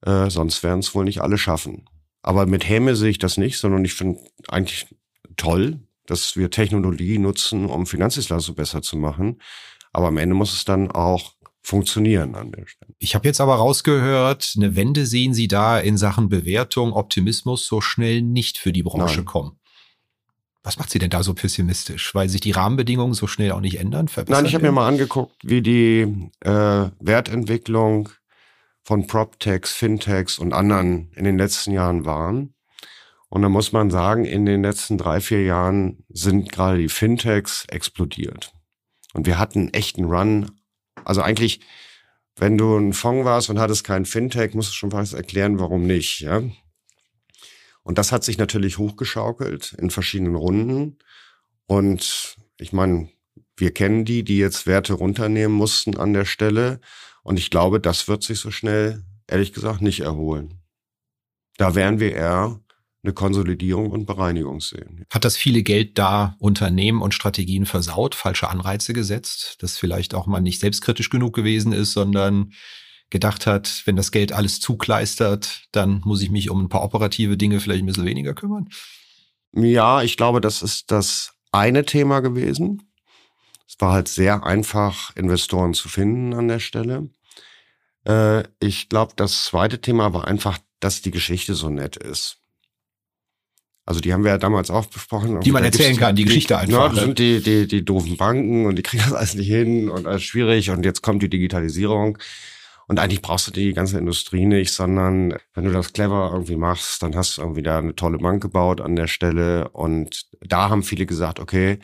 Äh, 0.00 0.28
sonst 0.28 0.64
werden 0.64 0.80
es 0.80 0.92
wohl 0.92 1.04
nicht 1.04 1.20
alle 1.20 1.38
schaffen. 1.38 1.88
Aber 2.26 2.44
mit 2.46 2.68
Häme 2.68 2.96
sehe 2.96 3.10
ich 3.10 3.18
das 3.18 3.36
nicht, 3.36 3.56
sondern 3.56 3.84
ich 3.84 3.94
finde 3.94 4.18
eigentlich 4.48 4.88
toll, 5.36 5.78
dass 6.06 6.36
wir 6.36 6.50
Technologie 6.50 7.18
nutzen, 7.18 7.66
um 7.66 7.86
Finanzdienstleistungen 7.86 8.56
besser 8.56 8.82
zu 8.82 8.96
machen. 8.96 9.40
Aber 9.92 10.08
am 10.08 10.18
Ende 10.18 10.34
muss 10.34 10.52
es 10.52 10.64
dann 10.64 10.90
auch 10.90 11.34
funktionieren 11.62 12.34
an 12.34 12.50
der 12.50 12.66
Stelle. 12.66 12.92
Ich 12.98 13.14
habe 13.14 13.28
jetzt 13.28 13.40
aber 13.40 13.54
rausgehört, 13.54 14.54
eine 14.56 14.74
Wende 14.74 15.06
sehen 15.06 15.34
Sie 15.34 15.46
da 15.46 15.78
in 15.78 15.96
Sachen 15.96 16.28
Bewertung, 16.28 16.92
Optimismus 16.92 17.64
so 17.64 17.80
schnell 17.80 18.22
nicht 18.22 18.58
für 18.58 18.72
die 18.72 18.82
Branche 18.82 19.18
Nein. 19.18 19.24
kommen. 19.24 19.60
Was 20.64 20.78
macht 20.78 20.90
Sie 20.90 20.98
denn 20.98 21.10
da 21.10 21.22
so 21.22 21.32
pessimistisch? 21.32 22.12
Weil 22.12 22.28
sich 22.28 22.40
die 22.40 22.50
Rahmenbedingungen 22.50 23.14
so 23.14 23.28
schnell 23.28 23.52
auch 23.52 23.60
nicht 23.60 23.78
ändern? 23.78 24.10
Nein, 24.26 24.46
ich 24.46 24.54
habe 24.54 24.64
mir 24.64 24.72
mal 24.72 24.88
angeguckt, 24.88 25.36
wie 25.44 25.62
die 25.62 26.30
äh, 26.40 26.90
Wertentwicklung 26.98 28.08
von 28.86 29.06
PropTechs, 29.06 29.72
Fintechs 29.72 30.38
und 30.38 30.52
anderen 30.52 31.10
in 31.14 31.24
den 31.24 31.36
letzten 31.36 31.72
Jahren 31.72 32.04
waren. 32.04 32.54
Und 33.28 33.42
da 33.42 33.48
muss 33.48 33.72
man 33.72 33.90
sagen, 33.90 34.24
in 34.24 34.46
den 34.46 34.62
letzten 34.62 34.96
drei, 34.96 35.20
vier 35.20 35.42
Jahren 35.42 36.04
sind 36.08 36.52
gerade 36.52 36.78
die 36.78 36.88
Fintechs 36.88 37.66
explodiert. 37.68 38.54
Und 39.12 39.26
wir 39.26 39.38
hatten 39.38 39.74
echten 39.74 40.04
Run 40.04 40.50
also 41.06 41.22
eigentlich, 41.22 41.60
wenn 42.36 42.58
du 42.58 42.76
ein 42.76 42.92
Fonds 42.92 43.24
warst 43.24 43.48
und 43.48 43.58
hattest 43.58 43.84
kein 43.84 44.04
Fintech, 44.04 44.54
musst 44.54 44.70
du 44.70 44.74
schon 44.74 44.90
fast 44.90 45.14
erklären, 45.14 45.58
warum 45.58 45.86
nicht, 45.86 46.20
ja. 46.20 46.42
Und 47.82 47.98
das 47.98 48.10
hat 48.10 48.24
sich 48.24 48.38
natürlich 48.38 48.78
hochgeschaukelt 48.78 49.74
in 49.78 49.90
verschiedenen 49.90 50.34
Runden. 50.34 50.98
Und 51.66 52.36
ich 52.58 52.72
meine, 52.72 53.08
wir 53.56 53.72
kennen 53.72 54.04
die, 54.04 54.24
die 54.24 54.38
jetzt 54.38 54.66
Werte 54.66 54.94
runternehmen 54.94 55.56
mussten 55.56 55.96
an 55.96 56.12
der 56.12 56.24
Stelle. 56.24 56.80
Und 57.26 57.40
ich 57.40 57.50
glaube, 57.50 57.80
das 57.80 58.06
wird 58.06 58.22
sich 58.22 58.38
so 58.38 58.52
schnell, 58.52 59.02
ehrlich 59.26 59.52
gesagt, 59.52 59.82
nicht 59.82 59.98
erholen. 59.98 60.60
Da 61.56 61.74
wären 61.74 61.98
wir 61.98 62.14
eher 62.14 62.60
eine 63.02 63.14
Konsolidierung 63.14 63.90
und 63.90 64.06
Bereinigung 64.06 64.60
sehen. 64.60 65.04
Hat 65.10 65.24
das 65.24 65.36
viele 65.36 65.64
Geld 65.64 65.98
da 65.98 66.36
Unternehmen 66.38 67.02
und 67.02 67.14
Strategien 67.14 67.66
versaut, 67.66 68.14
falsche 68.14 68.48
Anreize 68.48 68.92
gesetzt, 68.92 69.56
dass 69.60 69.76
vielleicht 69.76 70.14
auch 70.14 70.28
mal 70.28 70.38
nicht 70.38 70.60
selbstkritisch 70.60 71.10
genug 71.10 71.34
gewesen 71.34 71.72
ist, 71.72 71.94
sondern 71.94 72.52
gedacht 73.10 73.44
hat, 73.48 73.82
wenn 73.86 73.96
das 73.96 74.12
Geld 74.12 74.30
alles 74.30 74.60
zukleistert, 74.60 75.64
dann 75.72 76.02
muss 76.04 76.22
ich 76.22 76.30
mich 76.30 76.48
um 76.48 76.62
ein 76.62 76.68
paar 76.68 76.84
operative 76.84 77.36
Dinge 77.36 77.58
vielleicht 77.58 77.82
ein 77.82 77.86
bisschen 77.86 78.06
weniger 78.06 78.34
kümmern? 78.34 78.68
Ja, 79.52 80.00
ich 80.00 80.16
glaube, 80.16 80.40
das 80.40 80.62
ist 80.62 80.92
das 80.92 81.34
eine 81.50 81.84
Thema 81.84 82.20
gewesen. 82.20 82.85
Es 83.68 83.76
war 83.80 83.92
halt 83.92 84.08
sehr 84.08 84.44
einfach, 84.44 85.14
Investoren 85.16 85.74
zu 85.74 85.88
finden 85.88 86.34
an 86.34 86.48
der 86.48 86.60
Stelle. 86.60 87.10
Äh, 88.06 88.44
ich 88.60 88.88
glaube, 88.88 89.12
das 89.16 89.44
zweite 89.44 89.80
Thema 89.80 90.12
war 90.12 90.26
einfach, 90.26 90.58
dass 90.80 91.02
die 91.02 91.10
Geschichte 91.10 91.54
so 91.54 91.68
nett 91.68 91.96
ist. 91.96 92.38
Also 93.84 94.00
die 94.00 94.12
haben 94.12 94.24
wir 94.24 94.32
ja 94.32 94.38
damals 94.38 94.68
auch 94.68 94.86
besprochen. 94.86 95.40
Die 95.40 95.52
man 95.52 95.62
erzählen 95.62 95.96
kann, 95.96 96.16
die, 96.16 96.24
die 96.24 96.28
Geschichte 96.28 96.58
einfach. 96.58 96.72
Ja, 96.76 96.88
das 96.88 96.96
ne? 96.96 97.00
sind 97.02 97.18
die, 97.20 97.40
die, 97.40 97.68
die 97.68 97.84
doofen 97.84 98.16
Banken 98.16 98.66
und 98.66 98.76
die 98.76 98.82
kriegen 98.82 99.04
das 99.04 99.12
alles 99.12 99.34
nicht 99.34 99.46
hin 99.46 99.88
und 99.88 100.06
alles 100.06 100.24
schwierig 100.24 100.70
und 100.70 100.84
jetzt 100.84 101.02
kommt 101.02 101.22
die 101.22 101.30
Digitalisierung. 101.30 102.18
Und 102.88 103.00
eigentlich 103.00 103.22
brauchst 103.22 103.48
du 103.48 103.52
die 103.52 103.72
ganze 103.72 103.98
Industrie 103.98 104.46
nicht, 104.46 104.72
sondern 104.72 105.36
wenn 105.54 105.64
du 105.64 105.72
das 105.72 105.92
clever 105.92 106.30
irgendwie 106.32 106.56
machst, 106.56 107.02
dann 107.02 107.16
hast 107.16 107.38
du 107.38 107.42
irgendwie 107.42 107.62
da 107.62 107.78
eine 107.78 107.96
tolle 107.96 108.18
Bank 108.18 108.42
gebaut 108.42 108.80
an 108.80 108.94
der 108.94 109.08
Stelle. 109.08 109.68
Und 109.70 110.26
da 110.40 110.68
haben 110.68 110.84
viele 110.84 111.06
gesagt, 111.06 111.40
okay, 111.40 111.80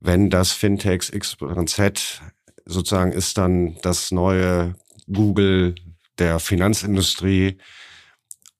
wenn 0.00 0.30
das 0.30 0.52
Fintechs 0.52 1.10
XYZ 1.10 2.22
sozusagen 2.64 3.12
ist 3.12 3.38
dann 3.38 3.76
das 3.82 4.10
neue 4.10 4.74
Google 5.06 5.74
der 6.18 6.40
Finanzindustrie, 6.40 7.58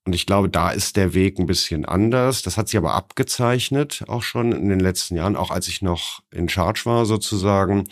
und 0.07 0.13
ich 0.13 0.25
glaube, 0.25 0.47
da 0.47 0.69
ist 0.71 0.95
der 0.95 1.13
Weg 1.13 1.37
ein 1.37 1.47
bisschen 1.47 1.83
anders. 1.83 2.41
Das 2.41 2.57
hat 2.57 2.69
sich 2.69 2.77
aber 2.77 2.93
abgezeichnet, 2.93 4.05
auch 4.07 4.23
schon 4.23 4.53
in 4.53 4.69
den 4.69 4.79
letzten 4.79 5.17
Jahren, 5.17 5.35
auch 5.35 5.51
als 5.51 5.67
ich 5.67 5.81
noch 5.81 6.21
in 6.31 6.47
Charge 6.47 6.83
war 6.85 7.05
sozusagen, 7.05 7.89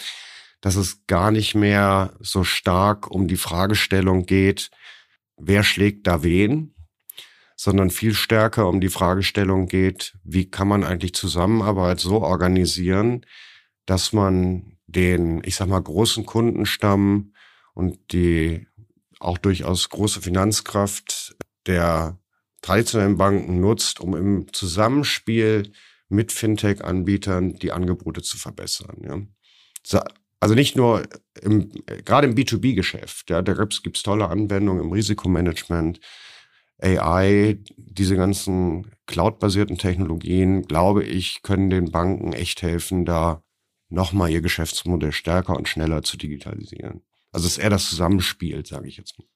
dass 0.61 0.77
es 0.77 1.05
gar 1.07 1.29
nicht 1.29 1.55
mehr 1.55 2.13
so 2.21 2.45
stark 2.45 3.11
um 3.11 3.27
die 3.27 3.35
Fragestellung 3.35 4.25
geht, 4.25 4.71
wer 5.35 5.63
schlägt 5.63 6.07
da 6.07 6.23
wen, 6.23 6.74
sondern 7.65 7.89
viel 7.89 8.13
stärker 8.13 8.69
um 8.69 8.79
die 8.79 8.89
Fragestellung 8.89 9.65
geht, 9.65 10.13
wie 10.23 10.51
kann 10.51 10.67
man 10.67 10.83
eigentlich 10.83 11.15
Zusammenarbeit 11.15 11.99
so 11.99 12.21
organisieren, 12.21 13.25
dass 13.87 14.13
man 14.13 14.77
den, 14.85 15.41
ich 15.43 15.55
sag 15.55 15.67
mal, 15.67 15.81
großen 15.81 16.27
Kundenstamm 16.27 17.33
und 17.73 18.13
die 18.13 18.67
auch 19.19 19.39
durchaus 19.39 19.89
große 19.89 20.21
Finanzkraft 20.21 21.35
der 21.65 22.19
traditionellen 22.61 23.17
Banken 23.17 23.61
nutzt, 23.61 23.99
um 23.99 24.15
im 24.15 24.53
Zusammenspiel 24.53 25.71
mit 26.07 26.31
Fintech-Anbietern 26.31 27.55
die 27.55 27.71
Angebote 27.71 28.21
zu 28.21 28.37
verbessern. 28.37 29.27
Ja. 29.91 30.03
Also 30.39 30.53
nicht 30.53 30.75
nur 30.75 31.01
im, 31.41 31.71
gerade 32.05 32.27
im 32.27 32.35
B2B-Geschäft, 32.35 33.31
ja, 33.31 33.41
da 33.41 33.53
gibt's 33.53 33.81
gibt's 33.81 34.03
tolle 34.03 34.29
Anwendungen 34.29 34.83
im 34.83 34.91
Risikomanagement, 34.91 35.99
AI, 36.81 37.59
diese 37.77 38.15
ganzen 38.15 38.91
cloud-basierten 39.05 39.77
Technologien, 39.77 40.63
glaube 40.63 41.03
ich, 41.03 41.41
können 41.41 41.69
den 41.69 41.91
Banken 41.91 42.33
echt 42.33 42.61
helfen, 42.61 43.05
da 43.05 43.43
nochmal 43.89 44.31
ihr 44.31 44.41
Geschäftsmodell 44.41 45.11
stärker 45.11 45.55
und 45.55 45.69
schneller 45.69 46.03
zu 46.03 46.17
digitalisieren. 46.17 47.01
Also 47.31 47.47
es 47.47 47.53
ist 47.53 47.63
eher 47.63 47.69
das 47.69 47.89
Zusammenspiel, 47.89 48.65
sage 48.65 48.87
ich 48.87 48.97
jetzt 48.97 49.17
mal. 49.19 49.27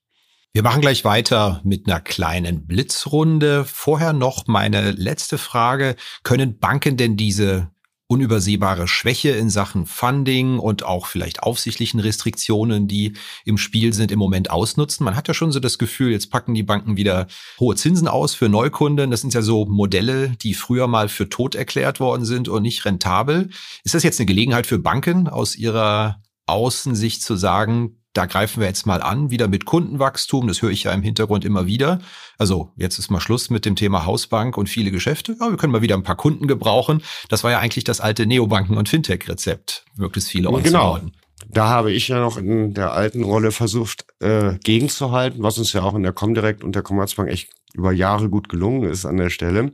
Wir 0.51 0.63
machen 0.63 0.81
gleich 0.81 1.05
weiter 1.05 1.61
mit 1.63 1.87
einer 1.87 1.99
kleinen 1.99 2.65
Blitzrunde. 2.65 3.65
Vorher 3.65 4.13
noch 4.13 4.47
meine 4.47 4.91
letzte 4.91 5.37
Frage. 5.37 5.95
Können 6.23 6.57
Banken 6.57 6.97
denn 6.97 7.17
diese 7.17 7.69
unübersehbare 8.09 8.87
Schwäche 8.87 9.29
in 9.29 9.51
Sachen 9.51 9.85
Funding 9.85 10.57
und 10.57 10.83
auch 10.83 11.05
vielleicht 11.05 11.43
aufsichtlichen 11.43 11.99
Restriktionen, 11.99 12.87
die 12.87 13.13
im 13.45 13.59
Spiel 13.59 13.93
sind, 13.93 14.11
im 14.11 14.17
Moment 14.17 14.49
ausnutzen? 14.49 15.03
Man 15.03 15.15
hat 15.15 15.27
ja 15.27 15.35
schon 15.35 15.51
so 15.51 15.59
das 15.59 15.77
Gefühl, 15.77 16.11
jetzt 16.11 16.31
packen 16.31 16.55
die 16.55 16.63
Banken 16.63 16.97
wieder 16.97 17.27
hohe 17.59 17.75
Zinsen 17.75 18.07
aus 18.07 18.33
für 18.33 18.49
Neukunden. 18.49 19.11
Das 19.11 19.21
sind 19.21 19.35
ja 19.35 19.43
so 19.43 19.65
Modelle, 19.65 20.29
die 20.41 20.55
früher 20.55 20.87
mal 20.87 21.07
für 21.07 21.29
tot 21.29 21.53
erklärt 21.53 21.99
worden 21.99 22.25
sind 22.25 22.49
und 22.49 22.63
nicht 22.63 22.83
rentabel. 22.83 23.51
Ist 23.83 23.93
das 23.93 24.03
jetzt 24.03 24.19
eine 24.19 24.25
Gelegenheit 24.25 24.65
für 24.65 24.79
Banken 24.79 25.27
aus 25.27 25.55
ihrer 25.55 26.19
Außensicht 26.47 27.21
zu 27.21 27.35
sagen, 27.35 27.98
da 28.13 28.25
greifen 28.25 28.59
wir 28.59 28.67
jetzt 28.67 28.85
mal 28.85 29.01
an, 29.01 29.29
wieder 29.29 29.47
mit 29.47 29.65
Kundenwachstum. 29.65 30.47
Das 30.47 30.61
höre 30.61 30.71
ich 30.71 30.83
ja 30.83 30.91
im 30.91 31.03
Hintergrund 31.03 31.45
immer 31.45 31.67
wieder. 31.67 31.99
Also 32.37 32.71
jetzt 32.75 32.97
ist 32.97 33.11
mal 33.11 33.19
Schluss 33.19 33.49
mit 33.49 33.65
dem 33.65 33.75
Thema 33.75 34.05
Hausbank 34.05 34.57
und 34.57 34.67
viele 34.67 34.91
Geschäfte. 34.91 35.35
Ja, 35.39 35.49
wir 35.49 35.57
können 35.57 35.71
mal 35.71 35.81
wieder 35.81 35.95
ein 35.95 36.03
paar 36.03 36.17
Kunden 36.17 36.47
gebrauchen. 36.47 37.01
Das 37.29 37.43
war 37.43 37.51
ja 37.51 37.59
eigentlich 37.59 37.83
das 37.83 38.01
alte 38.01 38.25
Neobanken- 38.25 38.77
und 38.77 38.89
Fintech-Rezept, 38.89 39.85
möglichst 39.95 40.29
viele 40.29 40.49
Genau. 40.63 40.99
Da 41.47 41.69
habe 41.69 41.91
ich 41.91 42.09
ja 42.09 42.19
noch 42.19 42.37
in 42.37 42.73
der 42.73 42.91
alten 42.91 43.23
Rolle 43.23 43.51
versucht, 43.51 44.05
äh, 44.19 44.57
gegenzuhalten, 44.63 45.41
was 45.41 45.57
uns 45.57 45.71
ja 45.73 45.83
auch 45.83 45.95
in 45.95 46.03
der 46.03 46.11
Comdirect 46.11 46.63
und 46.63 46.75
der 46.75 46.83
Commerzbank 46.83 47.29
echt 47.29 47.49
über 47.73 47.91
Jahre 47.91 48.29
gut 48.29 48.49
gelungen 48.49 48.83
ist 48.83 49.05
an 49.05 49.17
der 49.17 49.29
Stelle. 49.29 49.71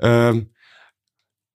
Ähm, 0.00 0.50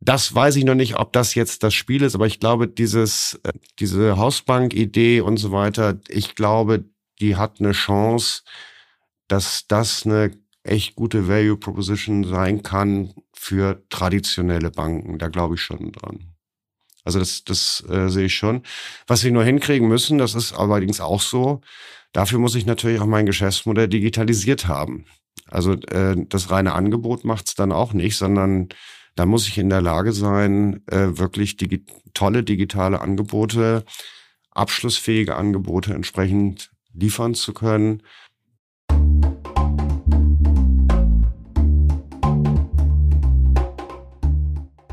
das 0.02 0.34
weiß 0.34 0.56
ich 0.56 0.64
noch 0.64 0.76
nicht, 0.76 0.98
ob 0.98 1.12
das 1.14 1.36
jetzt 1.36 1.64
das 1.64 1.74
Spiel 1.74 2.04
ist, 2.04 2.16
aber 2.16 2.28
ich 2.28 2.40
glaube, 2.40 2.68
dieses, 2.68 3.40
äh, 3.44 3.52
diese 3.80 4.18
Hausbank-Idee 4.18 5.22
und 5.22 5.38
so 5.38 5.52
weiter, 5.52 6.00
ich 6.08 6.36
glaube, 6.36 6.86
die 7.20 7.36
hat 7.36 7.60
eine 7.60 7.74
Chance, 7.74 8.44
dass 9.28 9.68
das 9.68 10.06
eine 10.06 10.32
echt 10.64 10.96
gute 10.96 11.28
Value 11.28 11.58
Proposition 11.58 12.24
sein 12.24 12.64
kann 12.64 13.14
für 13.34 13.84
traditionelle 13.90 14.72
Banken. 14.72 15.18
Da 15.18 15.28
glaube 15.28 15.56
ich 15.56 15.62
schon 15.62 15.92
dran. 15.92 16.36
Also 17.04 17.20
das, 17.20 17.44
das 17.44 17.84
äh, 17.90 18.10
sehe 18.10 18.26
ich 18.26 18.36
schon. 18.36 18.64
Was 19.08 19.24
wir 19.24 19.32
nur 19.32 19.44
hinkriegen 19.44 19.88
müssen, 19.88 20.18
das 20.18 20.36
ist 20.36 20.54
allerdings 20.54 21.02
auch 21.02 21.22
so, 21.22 21.62
dafür 22.12 22.40
muss 22.40 22.56
ich 22.56 22.66
natürlich 22.66 23.00
auch 23.00 23.06
mein 23.06 23.26
Geschäftsmodell 23.26 23.88
digitalisiert 23.88 24.68
haben. 24.68 25.06
Also 25.48 25.74
äh, 25.74 26.16
das 26.28 26.52
reine 26.52 26.74
Angebot 26.74 27.26
macht's 27.26 27.56
dann 27.56 27.72
auch 27.72 27.94
nicht, 27.94 28.18
sondern 28.18 28.70
da 29.20 29.26
muss 29.26 29.50
ich 29.50 29.58
in 29.58 29.70
der 29.70 29.82
Lage 29.82 30.14
sein, 30.14 30.82
äh, 30.88 31.18
wirklich 31.18 31.58
digi 31.58 31.84
tolle 32.14 32.42
digitale 32.42 33.02
Angebote, 33.02 33.84
abschlussfähige 34.52 35.36
Angebote 35.36 35.94
entsprechend 35.94 36.72
liefern 36.94 37.34
zu 37.34 37.54
können. 37.54 38.02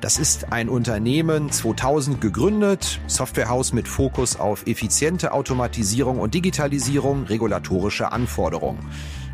Das 0.00 0.18
ist 0.18 0.52
ein 0.52 0.68
Unternehmen 0.68 1.50
2000 1.50 2.20
gegründet, 2.20 3.00
Softwarehaus 3.06 3.72
mit 3.72 3.88
Fokus 3.88 4.36
auf 4.36 4.66
effiziente 4.66 5.32
Automatisierung 5.32 6.18
und 6.18 6.34
Digitalisierung 6.34 7.24
regulatorischer 7.24 8.12
Anforderungen. 8.12 8.78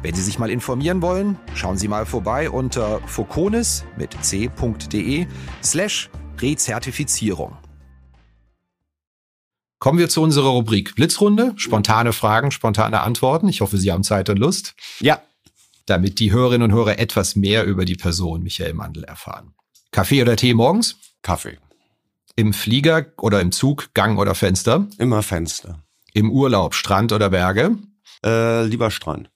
Wenn 0.02 0.14
Sie 0.14 0.22
sich 0.22 0.38
mal 0.38 0.50
informieren 0.50 1.02
wollen, 1.02 1.36
schauen 1.54 1.76
Sie 1.76 1.88
mal 1.88 2.06
vorbei 2.06 2.48
unter 2.48 3.00
foconis 3.06 3.84
mit 3.98 4.16
c.de 4.22 5.26
slash 5.62 6.08
Rezertifizierung. 6.38 7.56
Kommen 9.78 9.98
wir 9.98 10.08
zu 10.08 10.22
unserer 10.22 10.50
Rubrik 10.50 10.94
Blitzrunde. 10.94 11.54
Spontane 11.56 12.12
Fragen, 12.12 12.50
spontane 12.50 13.00
Antworten. 13.00 13.48
Ich 13.48 13.60
hoffe, 13.60 13.78
Sie 13.78 13.90
haben 13.90 14.04
Zeit 14.04 14.28
und 14.28 14.38
Lust. 14.38 14.74
Ja. 15.00 15.22
Damit 15.86 16.18
die 16.18 16.32
Hörerinnen 16.32 16.70
und 16.70 16.76
Hörer 16.76 16.98
etwas 16.98 17.34
mehr 17.34 17.64
über 17.64 17.84
die 17.84 17.96
Person 17.96 18.42
Michael 18.42 18.74
Mandl 18.74 19.04
erfahren. 19.04 19.54
Kaffee 19.92 20.22
oder 20.22 20.36
Tee 20.36 20.54
morgens? 20.54 20.96
Kaffee. 21.22 21.58
Im 22.36 22.52
Flieger 22.52 23.06
oder 23.18 23.40
im 23.40 23.50
Zug, 23.50 23.92
Gang 23.92 24.18
oder 24.18 24.34
Fenster? 24.34 24.86
Immer 24.98 25.22
Fenster. 25.22 25.82
Im 26.14 26.30
Urlaub, 26.30 26.74
Strand 26.74 27.12
oder 27.12 27.30
Berge? 27.30 27.76
Äh, 28.24 28.64
lieber 28.66 28.90
Strand. 28.90 29.30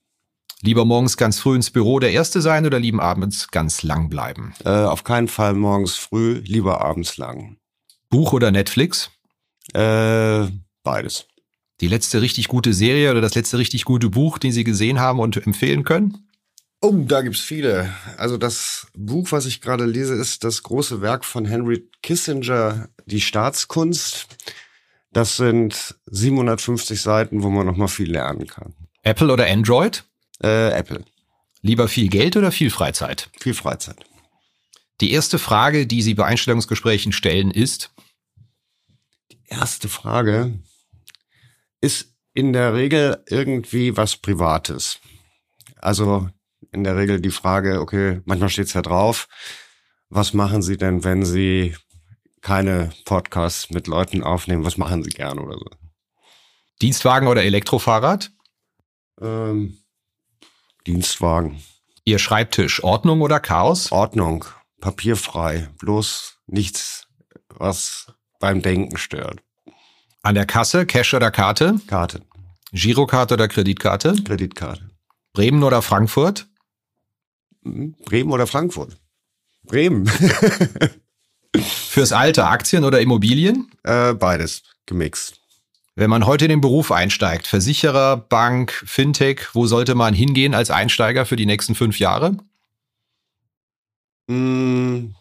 Lieber 0.62 0.84
morgens 0.84 1.16
ganz 1.16 1.40
früh 1.40 1.56
ins 1.56 1.70
Büro 1.70 1.98
der 1.98 2.12
Erste 2.12 2.40
sein 2.40 2.64
oder 2.64 2.78
lieben 2.78 3.00
abends 3.00 3.50
ganz 3.50 3.82
lang 3.82 4.08
bleiben? 4.08 4.54
Äh, 4.64 4.70
auf 4.70 5.04
keinen 5.04 5.28
Fall 5.28 5.54
morgens 5.54 5.96
früh, 5.96 6.40
lieber 6.44 6.80
abends 6.80 7.16
lang. 7.16 7.58
Buch 8.08 8.32
oder 8.32 8.50
Netflix? 8.50 9.10
Äh, 9.74 10.46
beides. 10.82 11.26
Die 11.80 11.88
letzte 11.88 12.22
richtig 12.22 12.48
gute 12.48 12.72
Serie 12.72 13.10
oder 13.10 13.20
das 13.20 13.34
letzte 13.34 13.58
richtig 13.58 13.84
gute 13.84 14.08
Buch, 14.08 14.38
den 14.38 14.52
Sie 14.52 14.64
gesehen 14.64 15.00
haben 15.00 15.18
und 15.18 15.36
empfehlen 15.36 15.84
können? 15.84 16.28
Oh, 16.84 16.92
da 16.92 17.22
gibt's 17.22 17.40
viele. 17.40 17.94
Also 18.18 18.36
das 18.36 18.88
Buch, 18.94 19.32
was 19.32 19.46
ich 19.46 19.62
gerade 19.62 19.86
lese, 19.86 20.12
ist 20.12 20.44
das 20.44 20.62
große 20.62 21.00
Werk 21.00 21.24
von 21.24 21.46
Henry 21.46 21.88
Kissinger, 22.02 22.90
Die 23.06 23.22
Staatskunst. 23.22 24.26
Das 25.10 25.38
sind 25.38 25.94
750 26.10 27.00
Seiten, 27.00 27.42
wo 27.42 27.48
man 27.48 27.64
noch 27.64 27.78
mal 27.78 27.88
viel 27.88 28.12
lernen 28.12 28.46
kann. 28.46 28.74
Apple 29.02 29.32
oder 29.32 29.46
Android? 29.46 30.04
Äh, 30.42 30.72
Apple. 30.72 31.06
Lieber 31.62 31.88
viel 31.88 32.08
Geld 32.08 32.36
oder 32.36 32.52
viel 32.52 32.68
Freizeit? 32.68 33.30
Viel 33.40 33.54
Freizeit. 33.54 34.04
Die 35.00 35.12
erste 35.12 35.38
Frage, 35.38 35.86
die 35.86 36.02
Sie 36.02 36.12
bei 36.12 36.26
Einstellungsgesprächen 36.26 37.12
stellen, 37.12 37.50
ist? 37.50 37.94
Die 39.32 39.40
erste 39.46 39.88
Frage 39.88 40.58
ist 41.80 42.14
in 42.34 42.52
der 42.52 42.74
Regel 42.74 43.24
irgendwie 43.30 43.96
was 43.96 44.18
Privates. 44.18 44.98
Also 45.76 46.28
in 46.74 46.84
der 46.84 46.96
Regel 46.96 47.20
die 47.20 47.30
Frage, 47.30 47.80
okay, 47.80 48.20
manchmal 48.24 48.50
steht's 48.50 48.74
ja 48.74 48.82
drauf, 48.82 49.28
was 50.10 50.34
machen 50.34 50.62
Sie 50.62 50.76
denn, 50.76 51.04
wenn 51.04 51.24
Sie 51.24 51.74
keine 52.40 52.90
Podcasts 53.04 53.70
mit 53.70 53.86
Leuten 53.86 54.22
aufnehmen? 54.22 54.64
Was 54.64 54.76
machen 54.76 55.02
Sie 55.02 55.10
gern 55.10 55.38
oder 55.38 55.54
so? 55.58 55.66
Dienstwagen 56.82 57.28
oder 57.28 57.42
Elektrofahrrad? 57.42 58.30
Ähm, 59.20 59.78
Dienstwagen. 60.86 61.62
Ihr 62.04 62.18
Schreibtisch, 62.18 62.84
Ordnung 62.84 63.22
oder 63.22 63.40
Chaos? 63.40 63.90
Ordnung, 63.90 64.44
papierfrei, 64.80 65.70
bloß 65.78 66.38
nichts, 66.46 67.06
was 67.48 68.12
beim 68.40 68.60
Denken 68.60 68.98
stört. 68.98 69.40
An 70.22 70.34
der 70.34 70.44
Kasse, 70.44 70.84
Cash 70.84 71.14
oder 71.14 71.30
Karte? 71.30 71.80
Karte, 71.86 72.20
Girokarte 72.72 73.34
oder 73.34 73.48
Kreditkarte? 73.48 74.14
Kreditkarte. 74.22 74.90
Bremen 75.32 75.62
oder 75.62 75.80
Frankfurt? 75.80 76.46
Hm, 77.64 77.94
Bremen 78.04 78.30
oder 78.30 78.46
Frankfurt? 78.46 78.96
Bremen. 79.64 80.06
Fürs 81.56 82.12
Alter, 82.12 82.48
Aktien 82.50 82.84
oder 82.84 83.00
Immobilien? 83.00 83.70
äh, 83.84 84.12
beides, 84.14 84.62
gemixt. 84.86 85.40
Wenn 85.96 86.10
man 86.10 86.26
heute 86.26 86.46
in 86.46 86.48
den 86.48 86.60
Beruf 86.60 86.90
einsteigt, 86.90 87.46
Versicherer, 87.46 88.16
Bank, 88.16 88.72
Fintech, 88.84 89.54
wo 89.54 89.66
sollte 89.66 89.94
man 89.94 90.12
hingehen 90.12 90.52
als 90.54 90.70
Einsteiger 90.70 91.24
für 91.24 91.36
die 91.36 91.46
nächsten 91.46 91.76
fünf 91.76 92.00
Jahre? 92.00 92.36
Hm, 94.28 95.14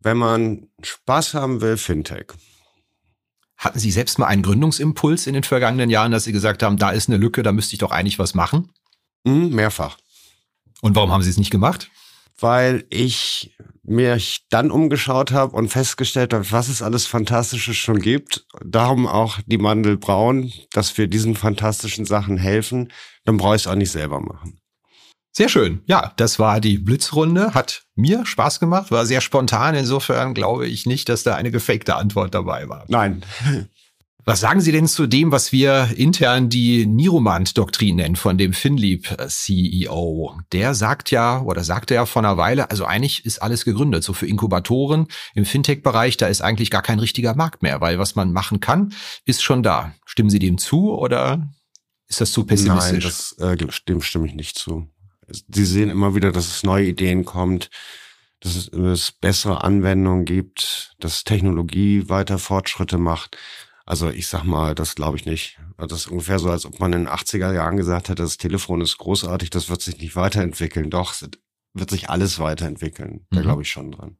Wenn 0.00 0.16
man 0.16 0.68
Spaß 0.82 1.34
haben 1.34 1.60
will, 1.60 1.76
Fintech. 1.76 2.26
Hatten 3.56 3.78
Sie 3.78 3.92
selbst 3.92 4.18
mal 4.18 4.26
einen 4.26 4.42
Gründungsimpuls 4.42 5.28
in 5.28 5.34
den 5.34 5.44
vergangenen 5.44 5.90
Jahren, 5.90 6.10
dass 6.10 6.24
Sie 6.24 6.32
gesagt 6.32 6.64
haben, 6.64 6.76
da 6.76 6.90
ist 6.90 7.08
eine 7.08 7.18
Lücke, 7.18 7.44
da 7.44 7.52
müsste 7.52 7.74
ich 7.76 7.78
doch 7.78 7.92
eigentlich 7.92 8.18
was 8.18 8.34
machen? 8.34 8.72
Hm, 9.24 9.50
Mehrfach. 9.50 9.98
Und 10.82 10.96
warum 10.96 11.12
haben 11.12 11.22
Sie 11.22 11.30
es 11.30 11.38
nicht 11.38 11.50
gemacht? 11.50 11.90
Weil 12.38 12.84
ich 12.90 13.56
mich 13.84 14.46
dann 14.50 14.70
umgeschaut 14.70 15.30
habe 15.32 15.56
und 15.56 15.68
festgestellt 15.68 16.34
habe, 16.34 16.50
was 16.50 16.68
es 16.68 16.82
alles 16.82 17.06
Fantastisches 17.06 17.76
schon 17.76 18.00
gibt. 18.00 18.44
Darum 18.64 19.06
auch 19.06 19.38
die 19.46 19.58
Mandelbraun, 19.58 20.52
dass 20.72 20.96
wir 20.98 21.06
diesen 21.06 21.36
fantastischen 21.36 22.04
Sachen 22.04 22.36
helfen. 22.36 22.92
Dann 23.24 23.36
brauche 23.36 23.56
ich 23.56 23.62
es 23.62 23.68
auch 23.68 23.76
nicht 23.76 23.90
selber 23.90 24.20
machen. 24.20 24.58
Sehr 25.34 25.48
schön. 25.48 25.82
Ja, 25.86 26.12
das 26.16 26.38
war 26.38 26.60
die 26.60 26.78
Blitzrunde. 26.78 27.54
Hat 27.54 27.84
mir 27.94 28.26
Spaß 28.26 28.60
gemacht, 28.60 28.90
war 28.90 29.06
sehr 29.06 29.22
spontan. 29.22 29.74
Insofern 29.74 30.34
glaube 30.34 30.66
ich 30.66 30.84
nicht, 30.84 31.08
dass 31.08 31.22
da 31.22 31.36
eine 31.36 31.50
gefakte 31.50 31.96
Antwort 31.96 32.34
dabei 32.34 32.68
war. 32.68 32.84
Nein. 32.88 33.24
Was 34.24 34.38
sagen 34.38 34.60
Sie 34.60 34.70
denn 34.70 34.86
zu 34.86 35.08
dem, 35.08 35.32
was 35.32 35.50
wir 35.50 35.94
intern 35.96 36.48
die 36.48 36.86
Niromant-Doktrin 36.86 37.96
nennen 37.96 38.14
von 38.14 38.38
dem 38.38 38.52
FinLeap-CEO? 38.52 40.38
Der 40.52 40.74
sagt 40.74 41.10
ja, 41.10 41.40
oder 41.42 41.64
sagte 41.64 41.94
ja 41.94 42.06
vor 42.06 42.22
einer 42.22 42.36
Weile, 42.36 42.70
also 42.70 42.84
eigentlich 42.84 43.24
ist 43.26 43.42
alles 43.42 43.64
gegründet. 43.64 44.04
So 44.04 44.12
für 44.12 44.26
Inkubatoren 44.26 45.08
im 45.34 45.44
Fintech-Bereich, 45.44 46.18
da 46.18 46.28
ist 46.28 46.40
eigentlich 46.40 46.70
gar 46.70 46.82
kein 46.82 47.00
richtiger 47.00 47.34
Markt 47.34 47.64
mehr, 47.64 47.80
weil 47.80 47.98
was 47.98 48.14
man 48.14 48.32
machen 48.32 48.60
kann, 48.60 48.94
ist 49.24 49.42
schon 49.42 49.64
da. 49.64 49.92
Stimmen 50.04 50.30
Sie 50.30 50.38
dem 50.38 50.56
zu 50.56 50.92
oder 50.92 51.52
ist 52.06 52.20
das 52.20 52.30
zu 52.30 52.44
pessimistisch? 52.44 52.92
Nein, 52.92 53.00
das, 53.00 53.32
äh, 53.38 53.56
dem 53.88 54.02
stimme 54.02 54.26
ich 54.26 54.34
nicht 54.34 54.56
zu. 54.56 54.88
Sie 55.26 55.64
sehen 55.64 55.90
immer 55.90 56.14
wieder, 56.14 56.30
dass 56.30 56.46
es 56.46 56.62
neue 56.62 56.86
Ideen 56.86 57.24
kommt, 57.24 57.70
dass 58.38 58.54
es, 58.54 58.68
es 58.68 59.10
bessere 59.10 59.64
Anwendungen 59.64 60.24
gibt, 60.26 60.94
dass 61.00 61.24
Technologie 61.24 62.08
weiter 62.08 62.38
Fortschritte 62.38 62.98
macht. 62.98 63.36
Also 63.84 64.10
ich 64.10 64.28
sag 64.28 64.44
mal, 64.44 64.74
das 64.74 64.94
glaube 64.94 65.16
ich 65.16 65.26
nicht. 65.26 65.58
Das 65.76 65.92
ist 65.92 66.06
ungefähr 66.08 66.38
so, 66.38 66.50
als 66.50 66.66
ob 66.66 66.78
man 66.78 66.92
in 66.92 67.04
den 67.04 67.08
80er 67.08 67.52
Jahren 67.52 67.76
gesagt 67.76 68.08
hätte, 68.08 68.22
das 68.22 68.36
Telefon 68.36 68.80
ist 68.80 68.98
großartig, 68.98 69.50
das 69.50 69.68
wird 69.68 69.82
sich 69.82 69.98
nicht 69.98 70.14
weiterentwickeln. 70.14 70.90
Doch, 70.90 71.14
wird 71.74 71.90
sich 71.90 72.10
alles 72.10 72.38
weiterentwickeln. 72.38 73.26
Da 73.30 73.40
mhm. 73.40 73.44
glaube 73.44 73.62
ich 73.62 73.70
schon 73.70 73.90
dran. 73.90 74.16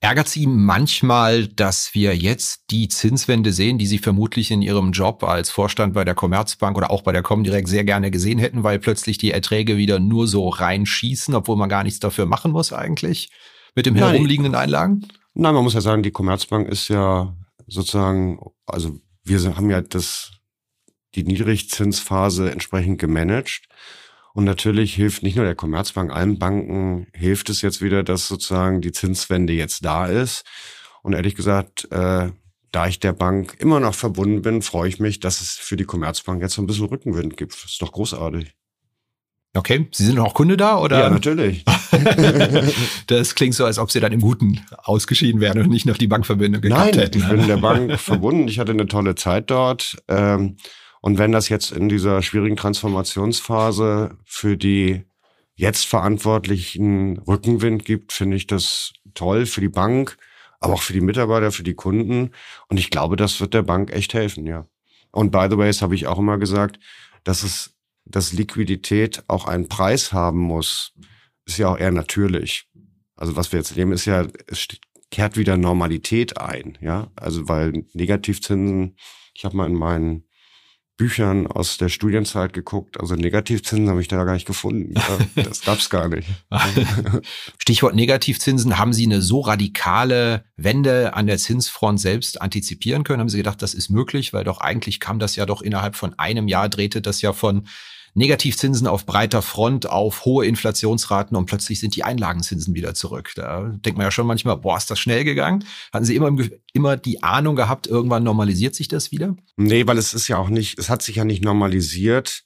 Ärgert 0.00 0.28
Sie 0.28 0.48
manchmal, 0.48 1.46
dass 1.46 1.94
wir 1.94 2.16
jetzt 2.16 2.64
die 2.70 2.88
Zinswende 2.88 3.52
sehen, 3.52 3.78
die 3.78 3.86
Sie 3.86 3.98
vermutlich 3.98 4.50
in 4.50 4.60
Ihrem 4.60 4.90
Job 4.90 5.22
als 5.22 5.48
Vorstand 5.50 5.94
bei 5.94 6.04
der 6.04 6.16
Commerzbank 6.16 6.76
oder 6.76 6.90
auch 6.90 7.02
bei 7.02 7.12
der 7.12 7.22
Comdirect 7.22 7.68
sehr 7.68 7.84
gerne 7.84 8.10
gesehen 8.10 8.40
hätten, 8.40 8.64
weil 8.64 8.80
plötzlich 8.80 9.16
die 9.16 9.30
Erträge 9.30 9.76
wieder 9.76 10.00
nur 10.00 10.26
so 10.26 10.48
reinschießen, 10.48 11.36
obwohl 11.36 11.56
man 11.56 11.68
gar 11.68 11.84
nichts 11.84 12.00
dafür 12.00 12.26
machen 12.26 12.50
muss 12.50 12.72
eigentlich 12.72 13.30
mit 13.76 13.86
dem 13.86 13.94
herumliegenden 13.94 14.56
Einlagen? 14.56 15.06
Nein, 15.34 15.54
man 15.54 15.62
muss 15.62 15.74
ja 15.74 15.80
sagen, 15.80 16.02
die 16.02 16.10
Commerzbank 16.10 16.68
ist 16.68 16.88
ja 16.88 17.36
sozusagen, 17.72 18.38
also 18.66 18.98
wir 19.24 19.56
haben 19.56 19.70
ja 19.70 19.80
das, 19.80 20.32
die 21.14 21.24
Niedrigzinsphase 21.24 22.50
entsprechend 22.50 22.98
gemanagt. 22.98 23.62
Und 24.34 24.44
natürlich 24.44 24.94
hilft 24.94 25.22
nicht 25.22 25.36
nur 25.36 25.44
der 25.44 25.54
Commerzbank, 25.54 26.10
allen 26.10 26.38
Banken 26.38 27.06
hilft 27.12 27.50
es 27.50 27.60
jetzt 27.60 27.82
wieder, 27.82 28.02
dass 28.02 28.28
sozusagen 28.28 28.80
die 28.80 28.92
Zinswende 28.92 29.52
jetzt 29.52 29.84
da 29.84 30.06
ist. 30.06 30.44
Und 31.02 31.12
ehrlich 31.12 31.34
gesagt, 31.34 31.90
äh, 31.90 32.30
da 32.70 32.86
ich 32.86 32.98
der 32.98 33.12
Bank 33.12 33.56
immer 33.58 33.78
noch 33.80 33.94
verbunden 33.94 34.40
bin, 34.40 34.62
freue 34.62 34.88
ich 34.88 34.98
mich, 34.98 35.20
dass 35.20 35.42
es 35.42 35.50
für 35.50 35.76
die 35.76 35.84
Commerzbank 35.84 36.40
jetzt 36.40 36.54
so 36.54 36.62
ein 36.62 36.66
bisschen 36.66 36.86
Rückenwind 36.86 37.36
gibt. 37.36 37.52
Ist 37.52 37.82
doch 37.82 37.92
großartig. 37.92 38.54
Okay, 39.54 39.86
Sie 39.92 40.06
sind 40.06 40.18
auch 40.18 40.32
Kunde 40.32 40.56
da, 40.56 40.78
oder? 40.78 41.00
Ja, 41.00 41.10
natürlich. 41.10 41.64
das 43.06 43.34
klingt 43.34 43.54
so, 43.54 43.66
als 43.66 43.78
ob 43.78 43.90
Sie 43.90 44.00
dann 44.00 44.12
im 44.12 44.20
Guten 44.20 44.64
ausgeschieden 44.78 45.42
wären 45.42 45.60
und 45.60 45.68
nicht 45.68 45.84
noch 45.84 45.98
die 45.98 46.06
Bankverbindung 46.06 46.62
Nein, 46.64 46.94
hätten. 46.94 47.18
ich 47.18 47.28
bin 47.28 47.46
der 47.46 47.58
Bank 47.58 48.00
verbunden. 48.00 48.48
Ich 48.48 48.58
hatte 48.58 48.72
eine 48.72 48.86
tolle 48.86 49.14
Zeit 49.14 49.50
dort. 49.50 49.96
Ähm, 50.08 50.56
und 51.02 51.18
wenn 51.18 51.32
das 51.32 51.50
jetzt 51.50 51.70
in 51.70 51.90
dieser 51.90 52.22
schwierigen 52.22 52.56
Transformationsphase 52.56 54.16
für 54.24 54.56
die 54.56 55.04
jetzt 55.54 55.84
Verantwortlichen 55.86 57.18
Rückenwind 57.18 57.84
gibt, 57.84 58.14
finde 58.14 58.36
ich 58.36 58.46
das 58.46 58.92
toll 59.12 59.44
für 59.44 59.60
die 59.60 59.68
Bank, 59.68 60.16
aber 60.60 60.74
auch 60.74 60.82
für 60.82 60.94
die 60.94 61.02
Mitarbeiter, 61.02 61.52
für 61.52 61.62
die 61.62 61.74
Kunden. 61.74 62.30
Und 62.68 62.78
ich 62.78 62.88
glaube, 62.88 63.16
das 63.16 63.40
wird 63.40 63.52
der 63.52 63.62
Bank 63.62 63.92
echt 63.92 64.14
helfen, 64.14 64.46
ja. 64.46 64.66
Und 65.10 65.30
by 65.30 65.48
the 65.50 65.58
way, 65.58 65.66
das 65.66 65.82
habe 65.82 65.94
ich 65.94 66.06
auch 66.06 66.18
immer 66.18 66.38
gesagt, 66.38 66.78
dass 67.24 67.42
es 67.42 67.74
dass 68.04 68.32
Liquidität 68.32 69.22
auch 69.28 69.46
einen 69.46 69.68
Preis 69.68 70.12
haben 70.12 70.40
muss, 70.40 70.94
ist 71.46 71.58
ja 71.58 71.68
auch 71.68 71.78
eher 71.78 71.92
natürlich. 71.92 72.68
Also 73.16 73.36
was 73.36 73.52
wir 73.52 73.58
jetzt 73.58 73.70
erleben, 73.70 73.92
ist 73.92 74.04
ja, 74.04 74.26
es 74.46 74.68
kehrt 75.10 75.36
wieder 75.36 75.56
Normalität 75.56 76.38
ein, 76.38 76.78
ja. 76.80 77.10
Also 77.16 77.48
weil 77.48 77.84
Negativzinsen, 77.92 78.96
ich 79.34 79.44
habe 79.44 79.56
mal 79.56 79.68
in 79.68 79.74
meinen 79.74 80.24
Büchern 80.96 81.46
aus 81.46 81.78
der 81.78 81.88
Studienzeit 81.88 82.52
geguckt, 82.52 83.00
also 83.00 83.14
Negativzinsen 83.14 83.88
habe 83.88 84.00
ich 84.00 84.08
da 84.08 84.22
gar 84.24 84.34
nicht 84.34 84.46
gefunden. 84.46 84.94
Das 85.34 85.62
gab's 85.62 85.90
gar 85.90 86.08
nicht. 86.08 86.28
Stichwort 87.58 87.94
Negativzinsen, 87.94 88.78
haben 88.78 88.92
Sie 88.92 89.06
eine 89.06 89.22
so 89.22 89.40
radikale 89.40 90.44
Wende 90.56 91.14
an 91.14 91.26
der 91.26 91.38
Zinsfront 91.38 92.00
selbst 92.00 92.40
antizipieren 92.40 93.04
können? 93.04 93.20
Haben 93.20 93.28
Sie 93.28 93.38
gedacht, 93.38 93.62
das 93.62 93.74
ist 93.74 93.90
möglich? 93.90 94.32
Weil 94.32 94.44
doch 94.44 94.60
eigentlich 94.60 95.00
kam 95.00 95.18
das 95.18 95.36
ja 95.36 95.46
doch 95.46 95.62
innerhalb 95.62 95.96
von 95.96 96.18
einem 96.18 96.48
Jahr, 96.48 96.68
drehte 96.68 97.00
das 97.00 97.22
ja 97.22 97.32
von 97.32 97.66
Negativzinsen 98.14 98.86
auf 98.86 99.06
breiter 99.06 99.40
Front, 99.40 99.88
auf 99.88 100.24
hohe 100.24 100.44
Inflationsraten 100.46 101.36
und 101.36 101.46
plötzlich 101.46 101.80
sind 101.80 101.96
die 101.96 102.04
Einlagenzinsen 102.04 102.74
wieder 102.74 102.94
zurück. 102.94 103.32
Da 103.36 103.70
denkt 103.70 103.96
man 103.96 104.06
ja 104.06 104.10
schon 104.10 104.26
manchmal, 104.26 104.58
boah, 104.58 104.76
ist 104.76 104.90
das 104.90 104.98
schnell 104.98 105.24
gegangen? 105.24 105.64
Hatten 105.92 106.04
Sie 106.04 106.16
immer, 106.16 106.30
immer 106.72 106.96
die 106.96 107.22
Ahnung 107.22 107.56
gehabt, 107.56 107.86
irgendwann 107.86 108.22
normalisiert 108.22 108.74
sich 108.74 108.88
das 108.88 109.12
wieder? 109.12 109.34
Nee, 109.56 109.86
weil 109.86 109.96
es 109.96 110.12
ist 110.12 110.28
ja 110.28 110.36
auch 110.36 110.50
nicht, 110.50 110.78
es 110.78 110.90
hat 110.90 111.02
sich 111.02 111.16
ja 111.16 111.24
nicht 111.24 111.42
normalisiert 111.42 112.44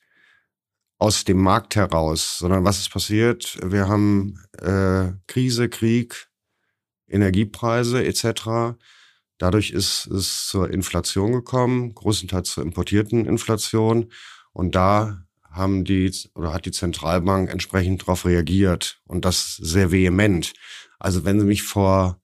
aus 0.98 1.24
dem 1.24 1.38
Markt 1.42 1.76
heraus, 1.76 2.38
sondern 2.38 2.64
was 2.64 2.78
ist 2.78 2.90
passiert? 2.90 3.58
Wir 3.62 3.88
haben 3.88 4.38
äh, 4.58 5.12
Krise, 5.26 5.68
Krieg, 5.68 6.28
Energiepreise 7.08 8.04
etc. 8.04 8.78
Dadurch 9.38 9.70
ist 9.70 10.06
es 10.06 10.46
zur 10.46 10.70
Inflation 10.70 11.32
gekommen, 11.32 11.94
größtenteils 11.94 12.50
zur 12.50 12.64
importierten 12.64 13.26
Inflation. 13.26 14.10
Und 14.52 14.74
da 14.74 15.25
haben 15.56 15.84
die 15.84 16.12
oder 16.34 16.52
hat 16.52 16.66
die 16.66 16.70
Zentralbank 16.70 17.50
entsprechend 17.50 18.02
darauf 18.02 18.24
reagiert 18.24 19.00
und 19.06 19.24
das 19.24 19.56
sehr 19.56 19.90
vehement. 19.90 20.52
Also 20.98 21.24
wenn 21.24 21.40
Sie 21.40 21.46
mich 21.46 21.62
vor 21.62 22.20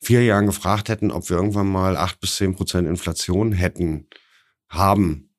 vier 0.00 0.24
Jahren 0.24 0.46
gefragt 0.46 0.88
hätten, 0.88 1.10
ob 1.10 1.28
wir 1.30 1.36
irgendwann 1.36 1.68
mal 1.68 1.96
acht 1.96 2.20
bis 2.20 2.36
zehn 2.36 2.56
Prozent 2.56 2.88
Inflation 2.88 3.52
hätten, 3.52 4.08
haben, 4.68 5.30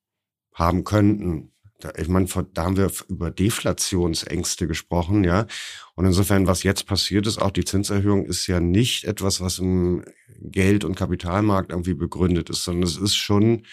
haben 0.54 0.84
könnten. 0.84 1.52
Ich 1.98 2.08
meine, 2.08 2.28
da 2.54 2.64
haben 2.64 2.78
wir 2.78 2.90
über 3.10 3.30
Deflationsängste 3.30 4.68
gesprochen, 4.68 5.26
ja. 5.26 5.48
Und 5.96 6.06
insofern, 6.06 6.48
was 6.48 6.64
jetzt 6.64 6.86
passiert 6.86 7.28
ist, 7.28 7.42
auch 7.42 7.52
die 7.52 7.66
Zinserhöhung 7.66 8.26
ist 8.26 8.48
ja 8.48 8.62
nicht 8.62 9.04
etwas, 9.04 9.42
was 9.42 9.60
im 9.60 10.06
Geld- 10.40 10.86
und 10.86 10.96
Kapitalmarkt 10.96 11.72
irgendwie 11.72 11.94
begründet 11.94 12.50
ist, 12.50 12.64
sondern 12.64 12.84
es 12.84 12.96
ist 12.96 13.16
schon 13.16 13.66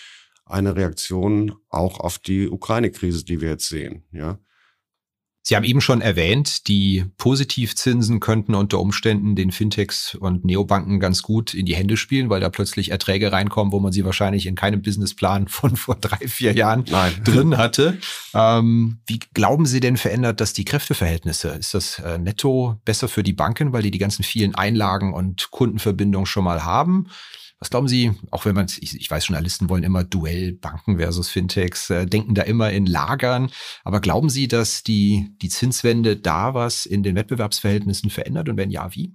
eine 0.50 0.76
Reaktion 0.76 1.54
auch 1.68 2.00
auf 2.00 2.18
die 2.18 2.48
Ukraine-Krise, 2.48 3.24
die 3.24 3.40
wir 3.40 3.50
jetzt 3.50 3.68
sehen. 3.68 4.04
Ja. 4.12 4.38
Sie 5.42 5.56
haben 5.56 5.64
eben 5.64 5.80
schon 5.80 6.02
erwähnt, 6.02 6.68
die 6.68 7.06
Positivzinsen 7.16 8.20
könnten 8.20 8.54
unter 8.54 8.78
Umständen 8.78 9.36
den 9.36 9.52
Fintechs 9.52 10.14
und 10.14 10.44
Neobanken 10.44 11.00
ganz 11.00 11.22
gut 11.22 11.54
in 11.54 11.64
die 11.64 11.74
Hände 11.74 11.96
spielen, 11.96 12.28
weil 12.28 12.40
da 12.40 12.50
plötzlich 12.50 12.90
Erträge 12.90 13.32
reinkommen, 13.32 13.72
wo 13.72 13.80
man 13.80 13.90
sie 13.90 14.04
wahrscheinlich 14.04 14.46
in 14.46 14.54
keinem 14.54 14.82
Businessplan 14.82 15.48
von 15.48 15.76
vor 15.76 15.96
drei, 15.96 16.28
vier 16.28 16.52
Jahren 16.52 16.84
Nein. 16.90 17.14
drin 17.24 17.56
hatte. 17.56 17.98
Ähm, 18.34 19.00
wie 19.06 19.18
glauben 19.32 19.64
Sie 19.64 19.80
denn 19.80 19.96
verändert 19.96 20.42
das 20.42 20.52
die 20.52 20.66
Kräfteverhältnisse? 20.66 21.48
Ist 21.48 21.72
das 21.72 21.98
äh, 22.00 22.18
netto 22.18 22.78
besser 22.84 23.08
für 23.08 23.22
die 23.22 23.32
Banken, 23.32 23.72
weil 23.72 23.82
die 23.82 23.90
die 23.90 23.98
ganzen 23.98 24.22
vielen 24.22 24.54
Einlagen 24.54 25.14
und 25.14 25.50
Kundenverbindungen 25.50 26.26
schon 26.26 26.44
mal 26.44 26.64
haben? 26.64 27.08
Was 27.61 27.68
glauben 27.68 27.88
Sie, 27.88 28.12
auch 28.31 28.46
wenn 28.46 28.55
man, 28.55 28.66
ich, 28.81 28.99
ich 28.99 29.11
weiß, 29.11 29.29
Journalisten 29.29 29.68
wollen 29.68 29.85
immer 29.85 30.03
Duell 30.03 30.55
Banken 30.55 30.96
versus 30.96 31.29
Fintechs, 31.29 31.90
äh, 31.90 32.07
denken 32.07 32.35
da 32.35 32.42
immer 32.42 32.70
in 32.70 32.87
Lagern. 32.87 33.51
Aber 33.85 34.01
glauben 34.01 34.31
Sie, 34.31 34.49
dass 34.49 34.83
die, 34.83 35.29
die 35.42 35.51
Zinswende 35.51 36.16
da 36.16 36.55
was 36.55 36.87
in 36.87 37.03
den 37.03 37.16
Wettbewerbsverhältnissen 37.16 38.09
verändert? 38.09 38.49
Und 38.49 38.57
wenn 38.57 38.70
ja, 38.70 38.94
wie? 38.94 39.12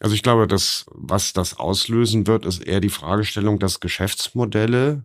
Also 0.00 0.14
ich 0.16 0.24
glaube, 0.24 0.48
dass 0.48 0.86
was 0.88 1.32
das 1.32 1.56
auslösen 1.56 2.26
wird, 2.26 2.44
ist 2.44 2.60
eher 2.60 2.80
die 2.80 2.88
Fragestellung, 2.88 3.60
dass 3.60 3.78
Geschäftsmodelle, 3.78 5.04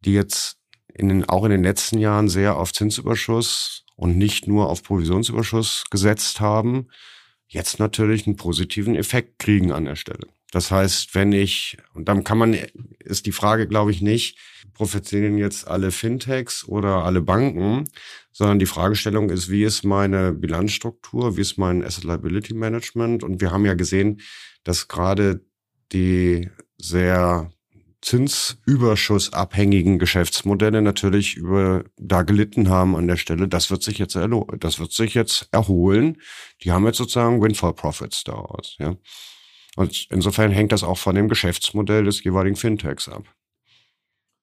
die 0.00 0.12
jetzt 0.12 0.56
in 0.94 1.08
den, 1.08 1.28
auch 1.28 1.44
in 1.44 1.50
den 1.50 1.62
letzten 1.62 1.98
Jahren 1.98 2.30
sehr 2.30 2.56
auf 2.56 2.72
Zinsüberschuss 2.72 3.84
und 3.96 4.16
nicht 4.16 4.46
nur 4.46 4.70
auf 4.70 4.82
Provisionsüberschuss 4.82 5.84
gesetzt 5.90 6.40
haben, 6.40 6.88
jetzt 7.46 7.78
natürlich 7.78 8.26
einen 8.26 8.36
positiven 8.36 8.94
Effekt 8.94 9.38
kriegen 9.38 9.70
an 9.70 9.84
der 9.84 9.96
Stelle. 9.96 10.26
Das 10.54 10.70
heißt, 10.70 11.16
wenn 11.16 11.32
ich, 11.32 11.78
und 11.94 12.08
dann 12.08 12.22
kann 12.22 12.38
man, 12.38 12.56
ist 13.00 13.26
die 13.26 13.32
Frage, 13.32 13.66
glaube 13.66 13.90
ich, 13.90 14.00
nicht, 14.00 14.38
profitieren 14.72 15.36
jetzt 15.36 15.66
alle 15.66 15.90
Fintechs 15.90 16.64
oder 16.68 17.04
alle 17.04 17.22
Banken, 17.22 17.90
sondern 18.30 18.60
die 18.60 18.66
Fragestellung 18.66 19.30
ist, 19.30 19.50
wie 19.50 19.64
ist 19.64 19.82
meine 19.82 20.32
Bilanzstruktur, 20.32 21.36
wie 21.36 21.40
ist 21.40 21.58
mein 21.58 21.84
Asset 21.84 22.04
Liability 22.04 22.54
Management? 22.54 23.24
Und 23.24 23.40
wir 23.40 23.50
haben 23.50 23.66
ja 23.66 23.74
gesehen, 23.74 24.20
dass 24.62 24.86
gerade 24.86 25.44
die 25.90 26.48
sehr 26.78 27.50
zinsüberschussabhängigen 28.00 29.98
Geschäftsmodelle 29.98 30.82
natürlich 30.82 31.34
über 31.34 31.82
da 31.96 32.22
gelitten 32.22 32.68
haben 32.68 32.94
an 32.94 33.08
der 33.08 33.16
Stelle. 33.16 33.48
Das 33.48 33.72
wird 33.72 33.82
sich 33.82 33.98
jetzt 33.98 34.14
das 34.14 34.78
wird 34.78 34.92
sich 34.92 35.14
jetzt 35.14 35.48
erholen. 35.50 36.18
Die 36.62 36.70
haben 36.70 36.86
jetzt 36.86 36.98
sozusagen 36.98 37.42
Windfall 37.42 37.74
Profits 37.74 38.22
daraus. 38.22 38.76
Ja. 38.78 38.94
Und 39.76 40.06
insofern 40.10 40.50
hängt 40.50 40.72
das 40.72 40.84
auch 40.84 40.98
von 40.98 41.14
dem 41.14 41.28
Geschäftsmodell 41.28 42.04
des 42.04 42.22
jeweiligen 42.22 42.56
Fintechs 42.56 43.08
ab. 43.08 43.24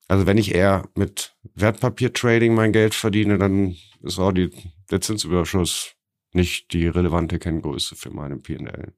Also 0.08 0.26
wenn 0.26 0.38
ich 0.38 0.54
eher 0.54 0.90
mit 0.96 1.36
Wertpapiertrading 1.56 2.54
mein 2.54 2.74
Geld 2.74 2.94
verdiene, 2.94 3.38
dann 3.38 3.78
ist 4.02 4.20
auch 4.20 4.34
die, 4.34 4.50
der 4.90 5.00
Zinsüberschuss 5.00 5.96
nicht 6.34 6.74
die 6.74 6.88
relevante 6.88 7.40
Kenngröße 7.40 7.96
für 7.96 8.10
meine 8.10 8.38
PL. 8.38 8.94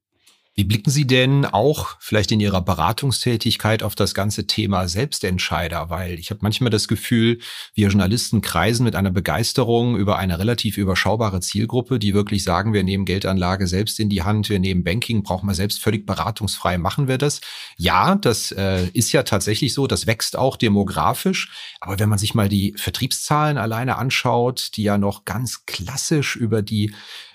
Wie 0.56 0.66
blicken 0.66 0.92
Sie 0.92 1.08
denn 1.08 1.46
auch 1.46 1.96
vielleicht 2.00 2.32
in 2.32 2.40
Ihrer 2.40 2.62
Beratungstätigkeit 2.62 3.82
auf 3.82 3.96
das 3.96 4.14
ganze 4.14 4.46
Thema 4.46 4.88
Selbstentscheider? 4.88 5.90
Weil 5.90 6.20
ich 6.20 6.30
habe 6.30 6.42
manchmal 6.44 6.70
das 6.70 6.88
Gefühl, 6.88 7.40
wir 7.74 7.88
Journalisten 7.88 8.42
kreisen 8.42 8.84
mit 8.84 8.96
einer 8.96 9.10
Begeisterung 9.10 9.98
über 9.98 10.20
eine 10.20 10.38
relativ 10.38 10.78
überschaubare 10.78 11.40
Zielgruppe, 11.40 11.98
die 11.98 12.14
wirklich 12.14 12.44
sagen, 12.44 12.72
wir 12.72 12.84
nehmen 12.84 13.06
Geldanlage 13.06 13.66
selbst 13.66 14.00
in 14.00 14.10
die 14.10 14.22
Hand, 14.22 14.48
wir 14.50 14.60
nehmen 14.60 14.84
Banking, 14.84 15.24
brauchen 15.24 15.48
wir 15.48 15.56
selbst 15.56 15.82
völlig 15.82 16.06
beratungsfrei, 16.06 16.78
machen 16.78 17.08
wir 17.08 17.18
das. 17.18 17.42
Ja, 17.76 18.14
das 18.14 18.52
äh, 18.52 18.90
ist 18.94 19.12
ja 19.12 19.24
tatsächlich 19.24 19.74
so, 19.74 19.88
das 19.88 20.06
wächst 20.06 20.38
auch 20.38 20.56
demografisch. 20.56 21.76
Aber 21.80 21.98
wenn 21.98 22.10
man 22.10 22.20
sich 22.20 22.36
mal 22.36 22.48
die 22.48 22.76
Vertriebszahlen 22.78 23.58
alleine 23.58 23.98
anschaut, 23.98 24.70
die 24.76 24.84
ja 24.84 25.00
noch 25.00 25.26
ganz 25.26 25.66
klassisch 25.66 26.36
über 26.36 26.62
die 26.62 26.94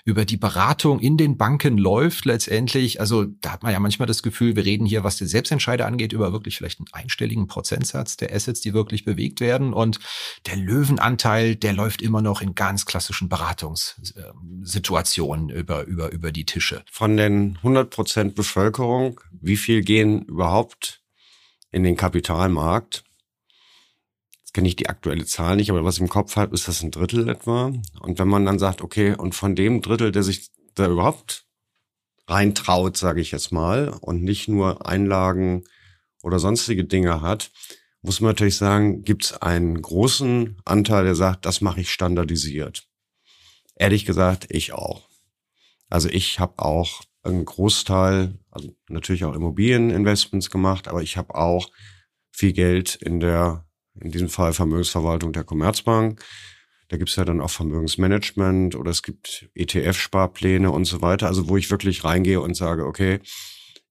über 0.09 0.25
die 0.25 0.37
Beratung 0.37 0.99
in 0.99 1.17
den 1.17 1.37
Banken 1.37 1.77
läuft 1.77 2.25
letztendlich. 2.25 2.99
Also 2.99 3.25
da 3.25 3.51
hat 3.51 3.61
man 3.61 3.71
ja 3.71 3.79
manchmal 3.79 4.07
das 4.07 4.23
Gefühl, 4.23 4.55
wir 4.55 4.65
reden 4.65 4.87
hier, 4.87 5.03
was 5.03 5.17
den 5.17 5.27
Selbstentscheider 5.27 5.85
angeht, 5.85 6.13
über 6.13 6.33
wirklich 6.33 6.57
vielleicht 6.57 6.79
einen 6.79 6.87
einstelligen 6.91 7.45
Prozentsatz 7.45 8.17
der 8.17 8.33
Assets, 8.33 8.61
die 8.61 8.73
wirklich 8.73 9.05
bewegt 9.05 9.39
werden. 9.39 9.71
Und 9.71 9.99
der 10.47 10.55
Löwenanteil, 10.55 11.55
der 11.55 11.73
läuft 11.73 12.01
immer 12.01 12.23
noch 12.23 12.41
in 12.41 12.55
ganz 12.55 12.87
klassischen 12.87 13.29
Beratungssituationen 13.29 15.49
über, 15.49 15.83
über, 15.83 16.11
über 16.11 16.31
die 16.31 16.45
Tische. 16.45 16.83
Von 16.91 17.15
den 17.15 17.57
100 17.57 17.91
Prozent 17.91 18.33
Bevölkerung, 18.33 19.21
wie 19.31 19.57
viel 19.57 19.83
gehen 19.83 20.23
überhaupt 20.23 21.03
in 21.71 21.83
den 21.83 21.95
Kapitalmarkt? 21.95 23.03
Jetzt 24.49 24.55
kenne 24.55 24.67
ich 24.67 24.75
die 24.77 24.89
aktuelle 24.89 25.27
Zahl 25.27 25.57
nicht, 25.57 25.69
aber 25.69 25.85
was 25.85 25.97
ich 25.97 26.01
im 26.01 26.09
Kopf 26.09 26.35
habe, 26.35 26.55
ist 26.55 26.67
das 26.67 26.81
ein 26.81 26.89
Drittel 26.89 27.29
etwa. 27.29 27.71
Und 27.99 28.17
wenn 28.17 28.27
man 28.27 28.47
dann 28.47 28.57
sagt, 28.57 28.81
okay, 28.81 29.13
und 29.13 29.35
von 29.35 29.53
dem 29.53 29.83
Drittel, 29.83 30.11
der 30.11 30.23
sich 30.23 30.49
da 30.73 30.87
überhaupt 30.87 31.45
reintraut, 32.27 32.97
sage 32.97 33.21
ich 33.21 33.29
jetzt 33.29 33.51
mal, 33.51 33.89
und 33.89 34.23
nicht 34.23 34.47
nur 34.47 34.87
Einlagen 34.87 35.65
oder 36.23 36.39
sonstige 36.39 36.83
Dinge 36.83 37.21
hat, 37.21 37.51
muss 38.01 38.21
man 38.21 38.31
natürlich 38.31 38.55
sagen, 38.55 39.03
gibt 39.03 39.25
es 39.25 39.33
einen 39.33 39.79
großen 39.79 40.59
Anteil, 40.65 41.03
der 41.03 41.13
sagt, 41.13 41.45
das 41.45 41.61
mache 41.61 41.81
ich 41.81 41.91
standardisiert. 41.91 42.87
Ehrlich 43.75 44.03
gesagt, 44.03 44.47
ich 44.49 44.73
auch. 44.73 45.07
Also 45.89 46.09
ich 46.09 46.39
habe 46.39 46.57
auch 46.57 47.03
einen 47.21 47.45
Großteil, 47.45 48.39
also 48.49 48.75
natürlich 48.87 49.25
auch 49.25 49.35
Immobilieninvestments 49.35 50.49
gemacht, 50.49 50.87
aber 50.87 51.03
ich 51.03 51.17
habe 51.17 51.35
auch 51.35 51.69
viel 52.31 52.53
Geld 52.53 52.95
in 52.95 53.19
der 53.19 53.68
in 54.01 54.11
diesem 54.11 54.29
Fall 54.29 54.53
Vermögensverwaltung 54.53 55.33
der 55.33 55.43
Commerzbank. 55.43 56.23
Da 56.89 56.97
gibt's 56.97 57.15
ja 57.15 57.25
dann 57.25 57.41
auch 57.41 57.51
Vermögensmanagement 57.51 58.75
oder 58.75 58.89
es 58.89 59.03
gibt 59.03 59.49
ETF-Sparpläne 59.55 60.71
und 60.71 60.85
so 60.85 61.01
weiter. 61.01 61.27
Also 61.27 61.47
wo 61.47 61.57
ich 61.57 61.69
wirklich 61.69 62.03
reingehe 62.03 62.41
und 62.41 62.55
sage, 62.55 62.85
okay, 62.85 63.19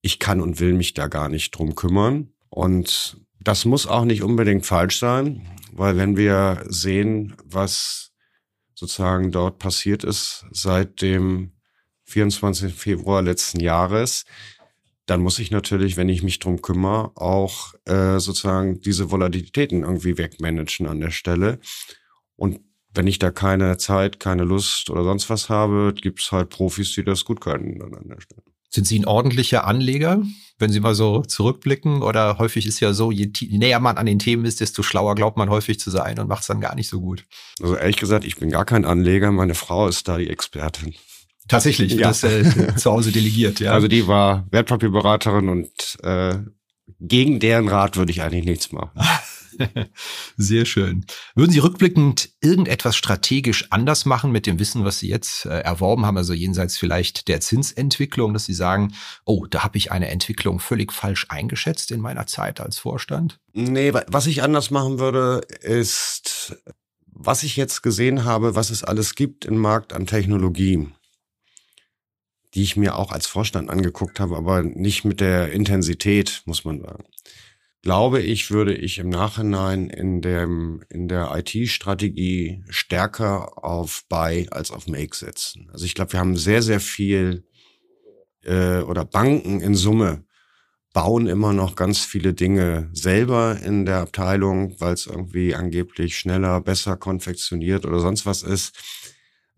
ich 0.02 0.18
kann 0.18 0.40
und 0.40 0.60
will 0.60 0.72
mich 0.72 0.94
da 0.94 1.06
gar 1.06 1.28
nicht 1.28 1.52
drum 1.52 1.74
kümmern. 1.74 2.32
Und 2.50 3.20
das 3.40 3.64
muss 3.64 3.86
auch 3.86 4.04
nicht 4.04 4.22
unbedingt 4.22 4.66
falsch 4.66 4.98
sein, 4.98 5.46
weil 5.72 5.96
wenn 5.96 6.16
wir 6.16 6.64
sehen, 6.68 7.36
was 7.44 8.10
sozusagen 8.74 9.32
dort 9.32 9.58
passiert 9.58 10.04
ist 10.04 10.46
seit 10.50 11.02
dem 11.02 11.52
24. 12.04 12.74
Februar 12.74 13.22
letzten 13.22 13.60
Jahres, 13.60 14.24
dann 15.08 15.22
muss 15.22 15.38
ich 15.38 15.50
natürlich, 15.50 15.96
wenn 15.96 16.10
ich 16.10 16.22
mich 16.22 16.38
drum 16.38 16.60
kümmere, 16.60 17.12
auch 17.16 17.74
äh, 17.86 18.18
sozusagen 18.20 18.80
diese 18.80 19.10
Volatilitäten 19.10 19.82
irgendwie 19.82 20.18
wegmanagen 20.18 20.86
an 20.86 21.00
der 21.00 21.10
Stelle. 21.10 21.60
Und 22.36 22.60
wenn 22.92 23.06
ich 23.06 23.18
da 23.18 23.30
keine 23.30 23.78
Zeit, 23.78 24.20
keine 24.20 24.44
Lust 24.44 24.90
oder 24.90 25.04
sonst 25.04 25.30
was 25.30 25.48
habe, 25.48 25.94
gibt's 25.94 26.30
halt 26.30 26.50
Profis, 26.50 26.92
die 26.92 27.04
das 27.04 27.24
gut 27.24 27.40
können 27.40 27.78
dann 27.78 27.94
an 27.94 28.08
der 28.08 28.20
Stelle. 28.20 28.42
Sind 28.70 28.86
Sie 28.86 28.98
ein 28.98 29.06
ordentlicher 29.06 29.66
Anleger, 29.66 30.22
wenn 30.58 30.70
Sie 30.70 30.80
mal 30.80 30.94
so 30.94 31.22
zurückblicken? 31.22 32.02
Oder 32.02 32.36
häufig 32.38 32.66
ist 32.66 32.80
ja 32.80 32.92
so, 32.92 33.10
je, 33.10 33.30
je 33.34 33.56
näher 33.56 33.80
man 33.80 33.96
an 33.96 34.04
den 34.04 34.18
Themen 34.18 34.44
ist, 34.44 34.60
desto 34.60 34.82
schlauer 34.82 35.14
glaubt 35.14 35.38
man 35.38 35.48
häufig 35.48 35.80
zu 35.80 35.90
sein 35.90 36.18
und 36.18 36.28
macht 36.28 36.42
es 36.42 36.48
dann 36.48 36.60
gar 36.60 36.74
nicht 36.74 36.90
so 36.90 37.00
gut. 37.00 37.24
Also 37.62 37.76
ehrlich 37.76 37.96
gesagt, 37.96 38.26
ich 38.26 38.36
bin 38.36 38.50
gar 38.50 38.66
kein 38.66 38.84
Anleger. 38.84 39.32
Meine 39.32 39.54
Frau 39.54 39.88
ist 39.88 40.06
da 40.06 40.18
die 40.18 40.28
Expertin. 40.28 40.94
Tatsächlich, 41.48 41.94
ja. 41.94 42.08
das 42.08 42.22
äh, 42.24 42.76
zu 42.76 42.90
Hause 42.90 43.10
delegiert, 43.10 43.60
ja. 43.60 43.72
Also 43.72 43.88
die 43.88 44.06
war 44.06 44.46
Wertpapierberaterin 44.50 45.48
und 45.48 45.70
äh, 46.02 46.38
gegen 47.00 47.40
deren 47.40 47.68
Rat 47.68 47.96
würde 47.96 48.12
ich 48.12 48.22
eigentlich 48.22 48.44
nichts 48.44 48.72
machen. 48.72 48.90
Sehr 50.36 50.66
schön. 50.66 51.04
Würden 51.34 51.50
Sie 51.50 51.58
rückblickend 51.58 52.30
irgendetwas 52.40 52.96
strategisch 52.96 53.66
anders 53.70 54.04
machen 54.04 54.30
mit 54.30 54.46
dem 54.46 54.58
Wissen, 54.58 54.84
was 54.84 54.98
Sie 54.98 55.08
jetzt 55.08 55.46
äh, 55.46 55.60
erworben 55.60 56.06
haben, 56.06 56.16
also 56.16 56.32
jenseits 56.32 56.76
vielleicht 56.76 57.28
der 57.28 57.40
Zinsentwicklung, 57.40 58.32
dass 58.32 58.44
Sie 58.44 58.54
sagen, 58.54 58.94
oh, 59.24 59.46
da 59.46 59.64
habe 59.64 59.78
ich 59.78 59.90
eine 59.90 60.08
Entwicklung 60.08 60.60
völlig 60.60 60.92
falsch 60.92 61.26
eingeschätzt 61.28 61.90
in 61.90 62.00
meiner 62.00 62.26
Zeit 62.26 62.60
als 62.60 62.78
Vorstand? 62.78 63.40
Nee, 63.52 63.92
was 63.92 64.26
ich 64.26 64.42
anders 64.42 64.70
machen 64.70 64.98
würde, 64.98 65.40
ist, 65.60 66.56
was 67.06 67.42
ich 67.42 67.56
jetzt 67.56 67.82
gesehen 67.82 68.24
habe, 68.24 68.54
was 68.54 68.70
es 68.70 68.84
alles 68.84 69.14
gibt 69.14 69.44
im 69.44 69.58
Markt 69.58 69.92
an 69.92 70.06
Technologie 70.06 70.88
die 72.54 72.62
ich 72.62 72.76
mir 72.76 72.96
auch 72.96 73.12
als 73.12 73.26
Vorstand 73.26 73.70
angeguckt 73.70 74.20
habe, 74.20 74.36
aber 74.36 74.62
nicht 74.62 75.04
mit 75.04 75.20
der 75.20 75.52
Intensität, 75.52 76.42
muss 76.46 76.64
man 76.64 76.80
sagen. 76.80 77.04
Glaube 77.82 78.20
ich, 78.20 78.50
würde 78.50 78.74
ich 78.74 78.98
im 78.98 79.08
Nachhinein 79.08 79.88
in 79.88 80.20
dem, 80.20 80.82
in 80.88 81.08
der 81.08 81.30
IT-Strategie 81.36 82.64
stärker 82.68 83.64
auf 83.64 84.04
Buy 84.08 84.48
als 84.50 84.70
auf 84.70 84.88
Make 84.88 85.14
setzen. 85.14 85.70
Also 85.72 85.84
ich 85.84 85.94
glaube, 85.94 86.12
wir 86.12 86.20
haben 86.20 86.36
sehr, 86.36 86.62
sehr 86.62 86.80
viel, 86.80 87.44
äh, 88.44 88.80
oder 88.80 89.04
Banken 89.04 89.60
in 89.60 89.74
Summe 89.74 90.24
bauen 90.92 91.28
immer 91.28 91.52
noch 91.52 91.76
ganz 91.76 92.00
viele 92.00 92.34
Dinge 92.34 92.90
selber 92.92 93.58
in 93.62 93.86
der 93.86 93.98
Abteilung, 93.98 94.74
weil 94.80 94.94
es 94.94 95.06
irgendwie 95.06 95.54
angeblich 95.54 96.18
schneller, 96.18 96.60
besser 96.60 96.96
konfektioniert 96.96 97.86
oder 97.86 98.00
sonst 98.00 98.26
was 98.26 98.42
ist. 98.42 98.76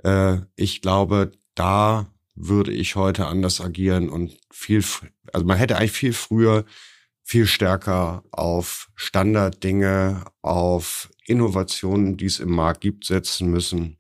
Äh, 0.05 0.39
ich 0.57 0.83
glaube, 0.83 1.33
da 1.55 2.13
würde 2.49 2.73
ich 2.73 2.97
heute 2.97 3.27
anders 3.27 3.61
agieren 3.61 4.09
und 4.09 4.37
viel, 4.51 4.85
also 5.33 5.47
man 5.47 5.59
hätte 5.59 5.77
eigentlich 5.77 5.93
viel 5.93 6.13
früher 6.13 6.65
viel 7.23 7.47
stärker 7.47 8.25
auf 8.33 8.91
Standarddinge, 8.97 10.25
auf 10.43 11.11
Innovationen, 11.27 12.17
die 12.17 12.25
es 12.25 12.41
im 12.41 12.51
Markt 12.51 12.81
gibt, 12.81 13.05
setzen 13.05 13.51
müssen. 13.51 13.99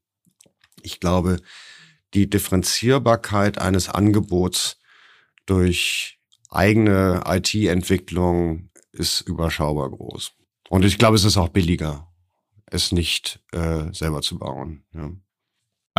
Ich 0.83 0.98
glaube, 0.98 1.40
die 2.12 2.29
Differenzierbarkeit 2.29 3.59
eines 3.59 3.88
Angebots 3.88 4.81
durch 5.46 6.18
eigene 6.48 7.22
IT-Entwicklung 7.24 8.70
ist 8.90 9.20
überschaubar 9.20 9.90
groß. 9.90 10.33
Und 10.68 10.85
ich 10.85 10.98
glaube, 10.98 11.16
es 11.16 11.24
ist 11.24 11.37
auch 11.37 11.50
billiger, 11.50 12.12
es 12.66 12.90
nicht 12.90 13.40
äh, 13.53 13.92
selber 13.92 14.22
zu 14.22 14.38
bauen. 14.38 14.85
Ja. 14.92 15.12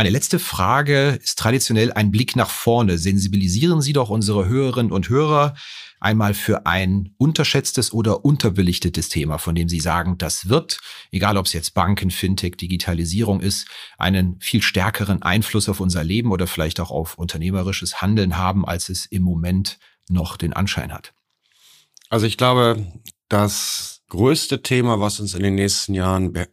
Meine 0.02 0.10
letzte 0.10 0.40
Frage 0.40 1.20
ist 1.22 1.38
traditionell 1.38 1.94
ein 1.94 2.10
Blick 2.10 2.36
nach 2.36 2.50
vorne. 2.50 2.98
Sensibilisieren 2.98 3.82
Sie 3.82 3.94
doch 3.94 4.10
unsere 4.10 4.48
Hörerinnen 4.48 4.92
und 4.92 5.10
Hörer 5.10 5.54
einmal 6.00 6.34
für 6.34 6.66
ein 6.66 7.14
unterschätztes 7.20 7.94
oder 7.94 8.26
unterbelichtetes 8.26 9.10
Thema, 9.10 9.38
von 9.38 9.54
dem 9.54 9.70
Sie 9.70 9.80
sagen, 9.80 10.18
das 10.18 10.50
wird, 10.50 10.80
egal 11.12 11.38
ob 11.38 11.46
es 11.46 11.54
jetzt 11.54 11.76
Banken, 11.76 12.10
Fintech, 12.10 12.56
Digitalisierung 12.56 13.42
ist, 13.42 13.68
einen 14.00 14.40
viel 14.40 14.64
stärkeren 14.64 15.22
Einfluss 15.22 15.70
auf 15.70 15.80
unser 15.80 16.04
Leben 16.04 16.32
oder 16.32 16.48
vielleicht 16.48 16.80
auch 16.80 16.90
auf 16.90 17.20
unternehmerisches 17.20 18.02
Handeln 18.02 18.38
haben, 18.38 18.66
als 18.66 18.90
es 18.90 19.06
im 19.06 19.22
Moment 19.22 19.78
noch 20.10 20.36
den 20.36 20.54
Anschein 20.54 20.92
hat. 20.92 21.14
Also 22.10 22.26
ich 22.26 22.38
glaube, 22.38 22.92
das 23.30 24.02
größte 24.10 24.64
Thema, 24.64 25.00
was 25.00 25.20
uns 25.20 25.36
in 25.36 25.44
den 25.44 25.54
nächsten 25.54 25.94
Jahren 25.94 26.34
be 26.34 26.48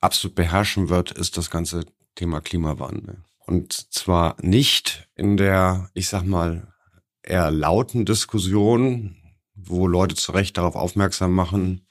absolut 0.00 0.36
beherrschen 0.36 0.88
wird, 0.88 1.10
ist 1.10 1.36
das 1.36 1.50
ganze 1.50 1.84
Thema 2.18 2.40
Klimawandel. 2.40 3.22
Und 3.46 3.72
zwar 3.72 4.36
nicht 4.42 5.08
in 5.14 5.36
der, 5.36 5.88
ich 5.94 6.08
sag 6.08 6.24
mal, 6.24 6.74
eher 7.22 7.50
lauten 7.52 8.04
Diskussion, 8.04 9.16
wo 9.54 9.86
Leute 9.86 10.16
zu 10.16 10.32
Recht 10.32 10.56
darauf 10.56 10.74
aufmerksam 10.74 11.32
machen, 11.32 11.86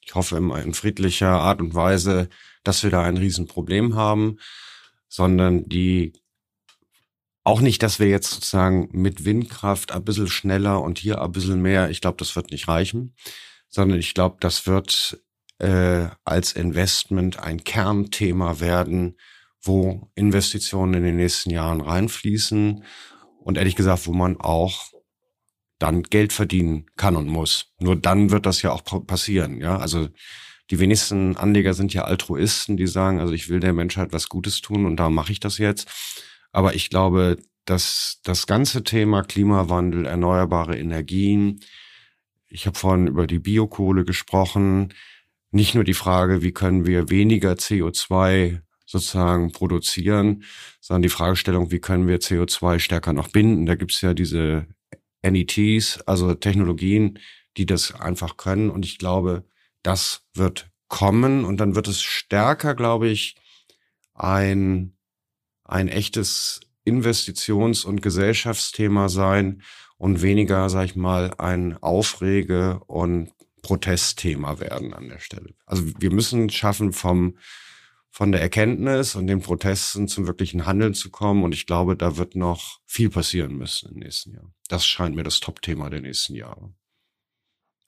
ich 0.00 0.14
hoffe 0.14 0.36
immer 0.36 0.62
in 0.62 0.74
friedlicher 0.74 1.30
Art 1.30 1.60
und 1.60 1.74
Weise, 1.74 2.28
dass 2.64 2.82
wir 2.82 2.90
da 2.90 3.02
ein 3.02 3.16
Riesenproblem 3.16 3.96
haben, 3.96 4.38
sondern 5.08 5.68
die 5.68 6.12
auch 7.44 7.60
nicht, 7.60 7.82
dass 7.82 7.98
wir 7.98 8.08
jetzt 8.08 8.30
sozusagen 8.30 8.88
mit 8.92 9.24
Windkraft 9.24 9.90
ein 9.90 10.04
bisschen 10.04 10.28
schneller 10.28 10.80
und 10.80 10.98
hier 10.98 11.20
ein 11.20 11.32
bisschen 11.32 11.60
mehr, 11.60 11.90
ich 11.90 12.00
glaube, 12.00 12.18
das 12.18 12.36
wird 12.36 12.52
nicht 12.52 12.68
reichen, 12.68 13.16
sondern 13.68 13.98
ich 13.98 14.14
glaube, 14.14 14.36
das 14.38 14.66
wird 14.68 15.20
äh, 15.58 16.06
als 16.24 16.52
Investment 16.52 17.40
ein 17.40 17.64
Kernthema 17.64 18.60
werden, 18.60 19.16
wo 19.62 20.10
Investitionen 20.14 20.94
in 20.94 21.04
den 21.04 21.16
nächsten 21.16 21.50
Jahren 21.50 21.80
reinfließen 21.80 22.84
und 23.38 23.58
ehrlich 23.58 23.76
gesagt, 23.76 24.06
wo 24.06 24.12
man 24.12 24.40
auch 24.40 24.92
dann 25.78 26.02
Geld 26.02 26.32
verdienen 26.32 26.86
kann 26.96 27.16
und 27.16 27.28
muss. 27.28 27.72
Nur 27.80 27.96
dann 27.96 28.30
wird 28.30 28.46
das 28.46 28.62
ja 28.62 28.72
auch 28.72 28.82
passieren, 29.06 29.60
ja. 29.60 29.76
Also 29.78 30.08
die 30.70 30.78
wenigsten 30.78 31.36
Anleger 31.36 31.74
sind 31.74 31.92
ja 31.92 32.04
Altruisten, 32.04 32.76
die 32.76 32.86
sagen, 32.86 33.20
also 33.20 33.34
ich 33.34 33.48
will 33.48 33.60
der 33.60 33.72
Menschheit 33.72 34.12
was 34.12 34.28
Gutes 34.28 34.60
tun 34.60 34.86
und 34.86 34.96
da 34.96 35.10
mache 35.10 35.32
ich 35.32 35.40
das 35.40 35.58
jetzt. 35.58 35.88
Aber 36.52 36.74
ich 36.74 36.88
glaube, 36.88 37.38
dass 37.64 38.20
das 38.22 38.46
ganze 38.46 38.84
Thema 38.84 39.22
Klimawandel, 39.22 40.06
erneuerbare 40.06 40.78
Energien, 40.78 41.60
ich 42.48 42.66
habe 42.66 42.78
vorhin 42.78 43.06
über 43.06 43.26
die 43.26 43.38
Biokohle 43.38 44.04
gesprochen, 44.04 44.94
nicht 45.50 45.74
nur 45.74 45.84
die 45.84 45.94
Frage, 45.94 46.42
wie 46.42 46.52
können 46.52 46.86
wir 46.86 47.10
weniger 47.10 47.52
CO2 47.52 48.60
sozusagen 48.92 49.52
produzieren, 49.52 50.44
sondern 50.80 51.02
die 51.02 51.08
Fragestellung, 51.08 51.70
wie 51.70 51.80
können 51.80 52.06
wir 52.06 52.20
CO2 52.20 52.78
stärker 52.78 53.12
noch 53.12 53.28
binden. 53.28 53.66
Da 53.66 53.74
gibt's 53.74 54.00
ja 54.02 54.14
diese 54.14 54.66
NETs, 55.22 56.00
also 56.02 56.34
Technologien, 56.34 57.18
die 57.56 57.66
das 57.66 57.94
einfach 57.94 58.36
können. 58.36 58.70
Und 58.70 58.84
ich 58.84 58.98
glaube, 58.98 59.44
das 59.82 60.22
wird 60.34 60.70
kommen 60.88 61.44
und 61.44 61.56
dann 61.56 61.74
wird 61.74 61.88
es 61.88 62.02
stärker, 62.02 62.74
glaube 62.74 63.08
ich, 63.08 63.36
ein, 64.14 64.94
ein 65.64 65.88
echtes 65.88 66.60
Investitions- 66.84 67.86
und 67.86 68.02
Gesellschaftsthema 68.02 69.08
sein 69.08 69.62
und 69.96 70.20
weniger, 70.20 70.68
sag 70.68 70.84
ich 70.84 70.96
mal, 70.96 71.32
ein 71.38 71.78
Aufrege- 71.78 72.80
und 72.86 73.32
Protestthema 73.62 74.60
werden 74.60 74.92
an 74.92 75.08
der 75.08 75.20
Stelle. 75.20 75.54
Also 75.64 75.84
wir 75.98 76.12
müssen 76.12 76.50
schaffen, 76.50 76.92
vom, 76.92 77.38
von 78.12 78.30
der 78.30 78.42
Erkenntnis 78.42 79.16
und 79.16 79.26
den 79.26 79.40
Protesten 79.40 80.06
zum 80.06 80.26
wirklichen 80.26 80.66
Handeln 80.66 80.92
zu 80.92 81.10
kommen. 81.10 81.42
Und 81.42 81.52
ich 81.52 81.66
glaube, 81.66 81.96
da 81.96 82.18
wird 82.18 82.36
noch 82.36 82.80
viel 82.84 83.08
passieren 83.08 83.56
müssen 83.56 83.90
im 83.90 84.00
nächsten 84.00 84.34
Jahr. 84.34 84.52
Das 84.68 84.84
scheint 84.84 85.16
mir 85.16 85.24
das 85.24 85.40
Top-Thema 85.40 85.88
der 85.88 86.02
nächsten 86.02 86.34
Jahre. 86.34 86.74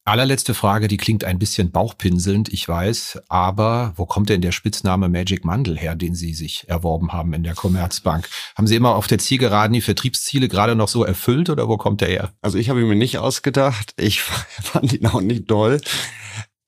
Allerletzte 0.07 0.53
Frage, 0.53 0.87
die 0.87 0.99
klingt 0.99 1.25
ein 1.25 1.39
bisschen 1.39 1.71
bauchpinselnd, 1.71 2.53
ich 2.53 2.69
weiß, 2.69 3.21
aber 3.29 3.95
wo 3.97 4.05
kommt 4.05 4.29
denn 4.29 4.43
der 4.43 4.53
Spitzname 4.53 5.09
Magic 5.09 5.47
Mandel 5.47 5.79
her, 5.79 5.95
den 5.95 6.15
Sie 6.15 6.35
sich 6.35 6.69
erworben 6.69 7.15
haben 7.15 7.33
in 7.33 7.43
der 7.43 7.55
Commerzbank? 7.55 8.29
Haben 8.55 8.67
Sie 8.67 8.77
immer 8.77 8.97
auf 8.97 9.07
der 9.07 9.19
Zielgeraden 9.19 9.73
die 9.73 9.81
Vertriebsziele 9.81 10.49
gerade 10.49 10.75
noch 10.75 10.89
so 10.89 11.05
erfüllt 11.05 11.49
oder 11.49 11.69
wo 11.69 11.79
kommt 11.79 12.03
der 12.03 12.09
her? 12.09 12.33
Also 12.43 12.59
ich 12.59 12.69
habe 12.69 12.83
ihn 12.83 12.89
mir 12.89 12.97
nicht 12.97 13.17
ausgedacht, 13.17 13.95
ich 13.97 14.21
fand 14.23 14.93
ihn 14.93 15.07
auch 15.07 15.23
nicht 15.23 15.51
doll. 15.51 15.81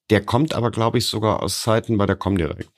Der 0.08 0.24
kommt 0.24 0.54
aber, 0.54 0.70
glaube 0.70 0.96
ich, 0.96 1.04
sogar 1.04 1.42
aus 1.42 1.60
Zeiten 1.60 1.98
bei 1.98 2.06
der 2.06 2.16
Comdirect. 2.16 2.70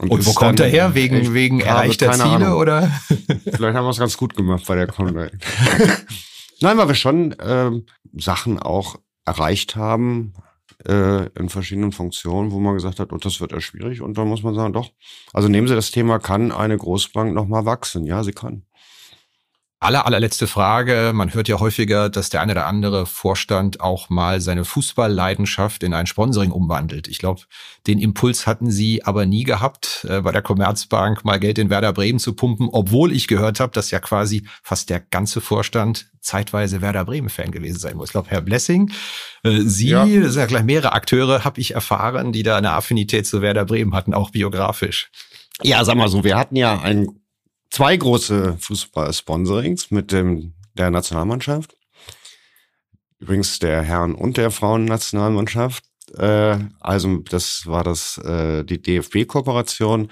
Und, 0.00 0.10
und 0.10 0.26
wo 0.26 0.32
kommt 0.32 0.60
er 0.60 0.68
her? 0.68 0.94
Wegen, 0.94 1.34
wegen 1.34 1.60
erreichter 1.60 2.12
Ziele 2.12 2.46
Ahnung. 2.46 2.54
oder? 2.54 2.82
Vielleicht 3.44 3.76
haben 3.76 3.84
wir 3.84 3.90
es 3.90 3.98
ganz 3.98 4.16
gut 4.16 4.34
gemacht 4.34 4.64
bei 4.66 4.74
der 4.74 4.86
Comdirect. 4.86 5.44
Nein, 6.62 6.78
weil 6.78 6.88
wir 6.88 6.94
schon 6.94 7.34
ähm, 7.38 7.84
Sachen 8.16 8.58
auch 8.58 8.96
erreicht 9.26 9.76
haben 9.76 10.32
äh, 10.88 11.26
in 11.38 11.50
verschiedenen 11.50 11.92
Funktionen, 11.92 12.50
wo 12.50 12.60
man 12.60 12.74
gesagt 12.74 12.98
hat, 12.98 13.12
und 13.12 13.26
das 13.26 13.42
wird 13.42 13.52
ja 13.52 13.60
schwierig. 13.60 14.00
Und 14.00 14.16
dann 14.16 14.28
muss 14.28 14.42
man 14.42 14.54
sagen, 14.54 14.72
doch. 14.72 14.90
Also 15.34 15.48
nehmen 15.48 15.68
Sie 15.68 15.74
das 15.74 15.90
Thema, 15.90 16.18
kann 16.18 16.50
eine 16.50 16.78
Großbank 16.78 17.34
nochmal 17.34 17.66
wachsen? 17.66 18.06
Ja, 18.06 18.22
sie 18.24 18.32
kann. 18.32 18.62
Aller, 19.82 20.04
allerletzte 20.04 20.46
Frage. 20.46 21.12
Man 21.14 21.32
hört 21.32 21.48
ja 21.48 21.58
häufiger, 21.58 22.10
dass 22.10 22.28
der 22.28 22.42
eine 22.42 22.52
oder 22.52 22.66
andere 22.66 23.06
Vorstand 23.06 23.80
auch 23.80 24.10
mal 24.10 24.42
seine 24.42 24.66
Fußballleidenschaft 24.66 25.82
in 25.82 25.94
ein 25.94 26.06
Sponsoring 26.06 26.50
umwandelt. 26.50 27.08
Ich 27.08 27.18
glaube, 27.18 27.40
den 27.86 27.98
Impuls 27.98 28.46
hatten 28.46 28.70
Sie 28.70 29.02
aber 29.02 29.24
nie 29.24 29.44
gehabt, 29.44 30.06
äh, 30.06 30.20
bei 30.20 30.32
der 30.32 30.42
Commerzbank 30.42 31.24
mal 31.24 31.40
Geld 31.40 31.56
in 31.56 31.70
Werder 31.70 31.94
Bremen 31.94 32.18
zu 32.18 32.34
pumpen, 32.34 32.68
obwohl 32.70 33.10
ich 33.10 33.26
gehört 33.26 33.58
habe, 33.58 33.72
dass 33.72 33.90
ja 33.90 34.00
quasi 34.00 34.46
fast 34.62 34.90
der 34.90 35.00
ganze 35.00 35.40
Vorstand 35.40 36.10
zeitweise 36.20 36.82
Werder 36.82 37.06
Bremen-Fan 37.06 37.50
gewesen 37.50 37.78
sein 37.78 37.96
muss. 37.96 38.10
Ich 38.10 38.12
glaube, 38.12 38.28
Herr 38.28 38.42
Blessing, 38.42 38.92
äh, 39.44 39.60
Sie, 39.62 39.88
ja. 39.88 40.04
das 40.04 40.34
sind 40.34 40.40
ja 40.40 40.46
gleich 40.46 40.64
mehrere 40.64 40.92
Akteure, 40.92 41.42
habe 41.44 41.58
ich 41.58 41.74
erfahren, 41.74 42.32
die 42.32 42.42
da 42.42 42.58
eine 42.58 42.72
Affinität 42.72 43.26
zu 43.26 43.40
Werder 43.40 43.64
Bremen 43.64 43.94
hatten, 43.94 44.12
auch 44.12 44.28
biografisch. 44.28 45.10
Ja, 45.62 45.82
sag 45.86 45.96
mal 45.96 46.08
so, 46.08 46.22
wir 46.22 46.36
hatten 46.36 46.56
ja 46.56 46.80
ein 46.80 47.19
zwei 47.70 47.96
große 47.96 48.56
Fußball-Sponsorings 48.58 49.90
mit 49.90 50.12
dem, 50.12 50.54
der 50.74 50.90
Nationalmannschaft. 50.90 51.76
Übrigens 53.18 53.58
der 53.58 53.82
Herren- 53.82 54.14
und 54.14 54.36
der 54.36 54.50
Frauen-Nationalmannschaft. 54.50 55.84
Äh, 56.16 56.58
also 56.80 57.18
das 57.18 57.66
war 57.66 57.84
das 57.84 58.18
äh, 58.18 58.64
die 58.64 58.80
DFB-Kooperation 58.80 60.10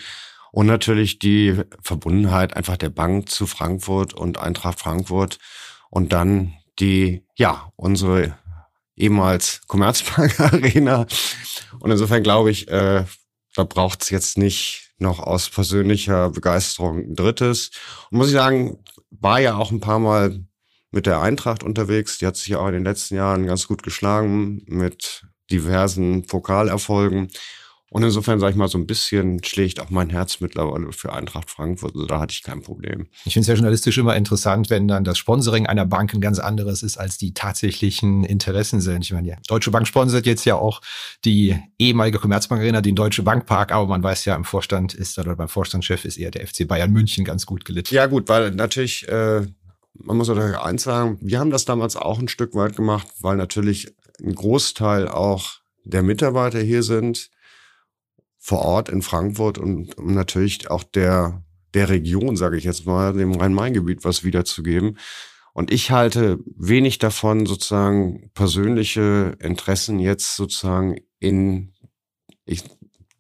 und 0.53 0.67
natürlich 0.67 1.19
die 1.19 1.63
Verbundenheit 1.83 2.55
einfach 2.55 2.77
der 2.77 2.91
Bank 2.91 3.29
zu 3.29 3.47
Frankfurt 3.47 4.15
und 4.15 4.39
Eintracht 4.39 4.79
Frankfurt 4.79 5.39
und 5.91 6.13
dann 6.13 6.55
die, 6.79 7.25
ja, 7.37 7.73
unsere 7.77 8.39
ehemals 8.97 9.63
Commerzbank 9.67 10.39
Arena. 10.41 11.07
Und 11.81 11.91
insofern 11.91 12.23
glaube 12.23 12.51
ich, 12.51 12.69
äh, 12.69 13.05
da 13.55 13.65
braucht 13.65 14.03
es 14.03 14.11
jetzt 14.11 14.39
nicht 14.39 14.88
noch 14.99 15.21
aus 15.21 15.49
persönlicher 15.51 16.31
Begeisterung 16.31 16.99
ein 16.99 17.15
drittes. 17.15 17.71
Und 18.11 18.19
muss 18.19 18.29
ich 18.29 18.35
sagen, 18.35 18.79
war 19.11 19.41
ja 19.41 19.57
auch 19.57 19.71
ein 19.71 19.81
paar 19.81 19.99
Mal 19.99 20.45
mit 20.91 21.07
der 21.07 21.21
Eintracht 21.21 21.63
unterwegs. 21.63 22.19
Die 22.19 22.27
hat 22.27 22.37
sich 22.37 22.49
ja 22.49 22.59
auch 22.59 22.69
in 22.69 22.75
den 22.75 22.85
letzten 22.85 23.15
Jahren 23.17 23.47
ganz 23.47 23.67
gut 23.67 23.83
geschlagen 23.83 24.63
mit 24.67 25.25
diversen 25.51 26.27
Pokalerfolgen. 26.27 27.29
Und 27.91 28.03
insofern, 28.03 28.39
sage 28.39 28.51
ich 28.51 28.57
mal, 28.57 28.69
so 28.69 28.77
ein 28.77 28.87
bisschen 28.87 29.43
schlägt 29.43 29.81
auch 29.81 29.89
mein 29.89 30.11
Herz 30.11 30.41
mittlerweile 30.41 30.93
für 30.93 31.13
Eintracht 31.13 31.49
Frankfurt. 31.51 31.95
Also 31.95 32.07
da 32.07 32.21
hatte 32.21 32.33
ich 32.33 32.43
kein 32.43 32.61
Problem. 32.61 33.07
Ich 33.25 33.33
finde 33.33 33.41
es 33.43 33.47
ja 33.47 33.55
journalistisch 33.55 33.97
immer 33.97 34.15
interessant, 34.15 34.69
wenn 34.69 34.87
dann 34.89 35.05
das 35.05 35.17
Sponsoring 35.17 35.67
einer 35.67 35.87
Bank 35.87 36.13
ein 36.13 36.21
ganz 36.21 36.39
anderes 36.39 36.83
ist, 36.83 36.99
als 36.99 37.17
die 37.17 37.33
tatsächlichen 37.33 38.25
Interessen 38.25 38.83
sind. 38.83 39.05
Ich 39.05 39.13
meine, 39.13 39.29
ja, 39.29 39.37
Deutsche 39.47 39.71
Bank 39.71 39.87
sponsert 39.87 40.27
jetzt 40.27 40.45
ja 40.45 40.57
auch 40.57 40.83
die 41.25 41.57
ehemalige 41.79 42.19
Commerzbank 42.19 42.61
Arena, 42.61 42.83
den 42.83 42.95
Deutsche 42.95 43.23
Bankpark, 43.23 43.73
aber 43.73 43.87
man 43.87 44.03
weiß 44.03 44.27
ja, 44.27 44.37
im 44.37 44.45
Vorstand 44.45 44.93
ist 44.93 45.19
oder 45.19 45.35
beim 45.35 45.49
Vorstandschef 45.49 46.05
ist 46.05 46.19
eher 46.19 46.31
der 46.31 46.47
FC 46.47 46.69
Bayern 46.69 46.93
München 46.93 47.25
ganz 47.25 47.47
gut 47.47 47.65
gelitten. 47.65 47.95
Ja, 47.95 48.05
gut, 48.05 48.29
weil 48.29 48.51
natürlich, 48.51 49.09
äh, 49.09 49.47
man 49.95 50.17
muss 50.19 50.29
natürlich 50.29 50.59
eins 50.59 50.83
sagen, 50.83 51.17
wir 51.23 51.39
haben 51.39 51.51
das 51.51 51.65
damals 51.65 51.97
auch 51.97 52.19
ein 52.19 52.29
Stück 52.29 52.55
weit 52.55 52.77
gemacht, 52.77 53.07
weil 53.21 53.37
natürlich 53.37 53.95
ein 54.23 54.35
Großteil 54.35 55.09
auch 55.09 55.61
der 55.85 56.03
Mitarbeiter 56.03 56.61
hier 56.61 56.83
sind 56.83 57.31
vor 58.49 58.61
Ort 58.61 58.89
in 58.89 59.03
Frankfurt 59.03 59.59
und 59.59 59.99
um 59.99 60.15
natürlich 60.15 60.71
auch 60.71 60.83
der, 60.83 61.45
der 61.75 61.91
Region, 61.91 62.35
sage 62.35 62.57
ich 62.57 62.65
jetzt 62.65 62.87
mal, 62.87 63.13
dem 63.13 63.33
Rhein-Main-Gebiet 63.33 64.07
was 64.07 64.25
wiederzugeben. 64.25 64.97
Und 65.53 65.71
ich 65.71 65.91
halte 65.91 66.39
wenig 66.57 66.97
davon, 66.97 67.45
sozusagen 67.45 68.31
persönliche 68.33 69.37
Interessen 69.39 69.99
jetzt 70.01 70.35
sozusagen 70.35 70.97
in 71.21 71.75
ich, 72.47 72.65